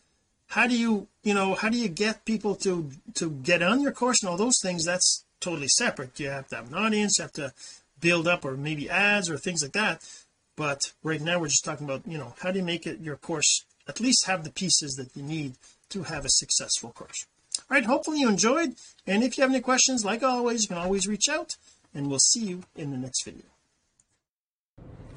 How 0.47 0.67
do 0.67 0.77
you 0.77 1.07
you 1.23 1.33
know 1.33 1.55
how 1.55 1.69
do 1.69 1.77
you 1.77 1.89
get 1.89 2.23
people 2.23 2.55
to 2.55 2.89
to 3.15 3.29
get 3.29 3.62
on 3.62 3.81
your 3.81 3.91
course 3.91 4.21
and 4.21 4.29
all 4.29 4.38
those 4.38 4.60
things? 4.62 4.86
That's 4.86 5.25
totally 5.41 5.67
separate. 5.67 6.19
You 6.19 6.29
have 6.29 6.47
to 6.49 6.55
have 6.55 6.67
an 6.69 6.75
audience 6.75 7.19
you 7.19 7.23
have 7.23 7.33
to 7.33 7.53
build 7.99 8.27
up 8.27 8.45
or 8.45 8.55
maybe 8.55 8.89
ads 8.89 9.29
or 9.29 9.38
things 9.38 9.62
like 9.62 9.73
that. 9.73 10.07
But 10.55 10.93
right 11.03 11.21
now 11.21 11.39
we're 11.39 11.47
just 11.47 11.65
talking 11.65 11.86
about 11.86 12.07
you 12.07 12.17
know 12.17 12.33
how 12.39 12.51
do 12.51 12.60
you 12.60 12.65
make 12.65 12.88
it 12.88 12.99
your 12.99 13.15
course 13.15 13.65
at 13.88 13.99
least 13.99 14.25
have 14.25 14.43
the 14.43 14.51
pieces 14.51 14.95
that 14.95 15.15
you 15.15 15.23
need 15.23 15.55
to 15.89 16.03
have 16.03 16.25
a 16.25 16.29
successful 16.29 16.91
course. 16.91 17.25
All 17.60 17.75
right 17.75 17.86
hopefully 17.86 18.19
you 18.19 18.29
enjoyed. 18.29 18.75
And 19.05 19.23
if 19.23 19.38
you 19.38 19.41
have 19.41 19.51
any 19.51 19.62
questions 19.62 20.03
like 20.03 20.23
always 20.23 20.63
you 20.63 20.69
can 20.69 20.77
always 20.77 21.07
reach 21.07 21.29
out 21.29 21.57
and 21.93 22.10
we'll 22.10 22.19
see 22.19 22.45
you 22.45 22.63
in 22.75 22.91
the 22.91 22.97
next 22.97 23.23
video. 23.23 23.43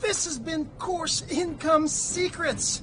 This 0.01 0.25
has 0.25 0.38
been 0.38 0.66
course 0.79 1.23
income 1.31 1.88
secrets 1.88 2.83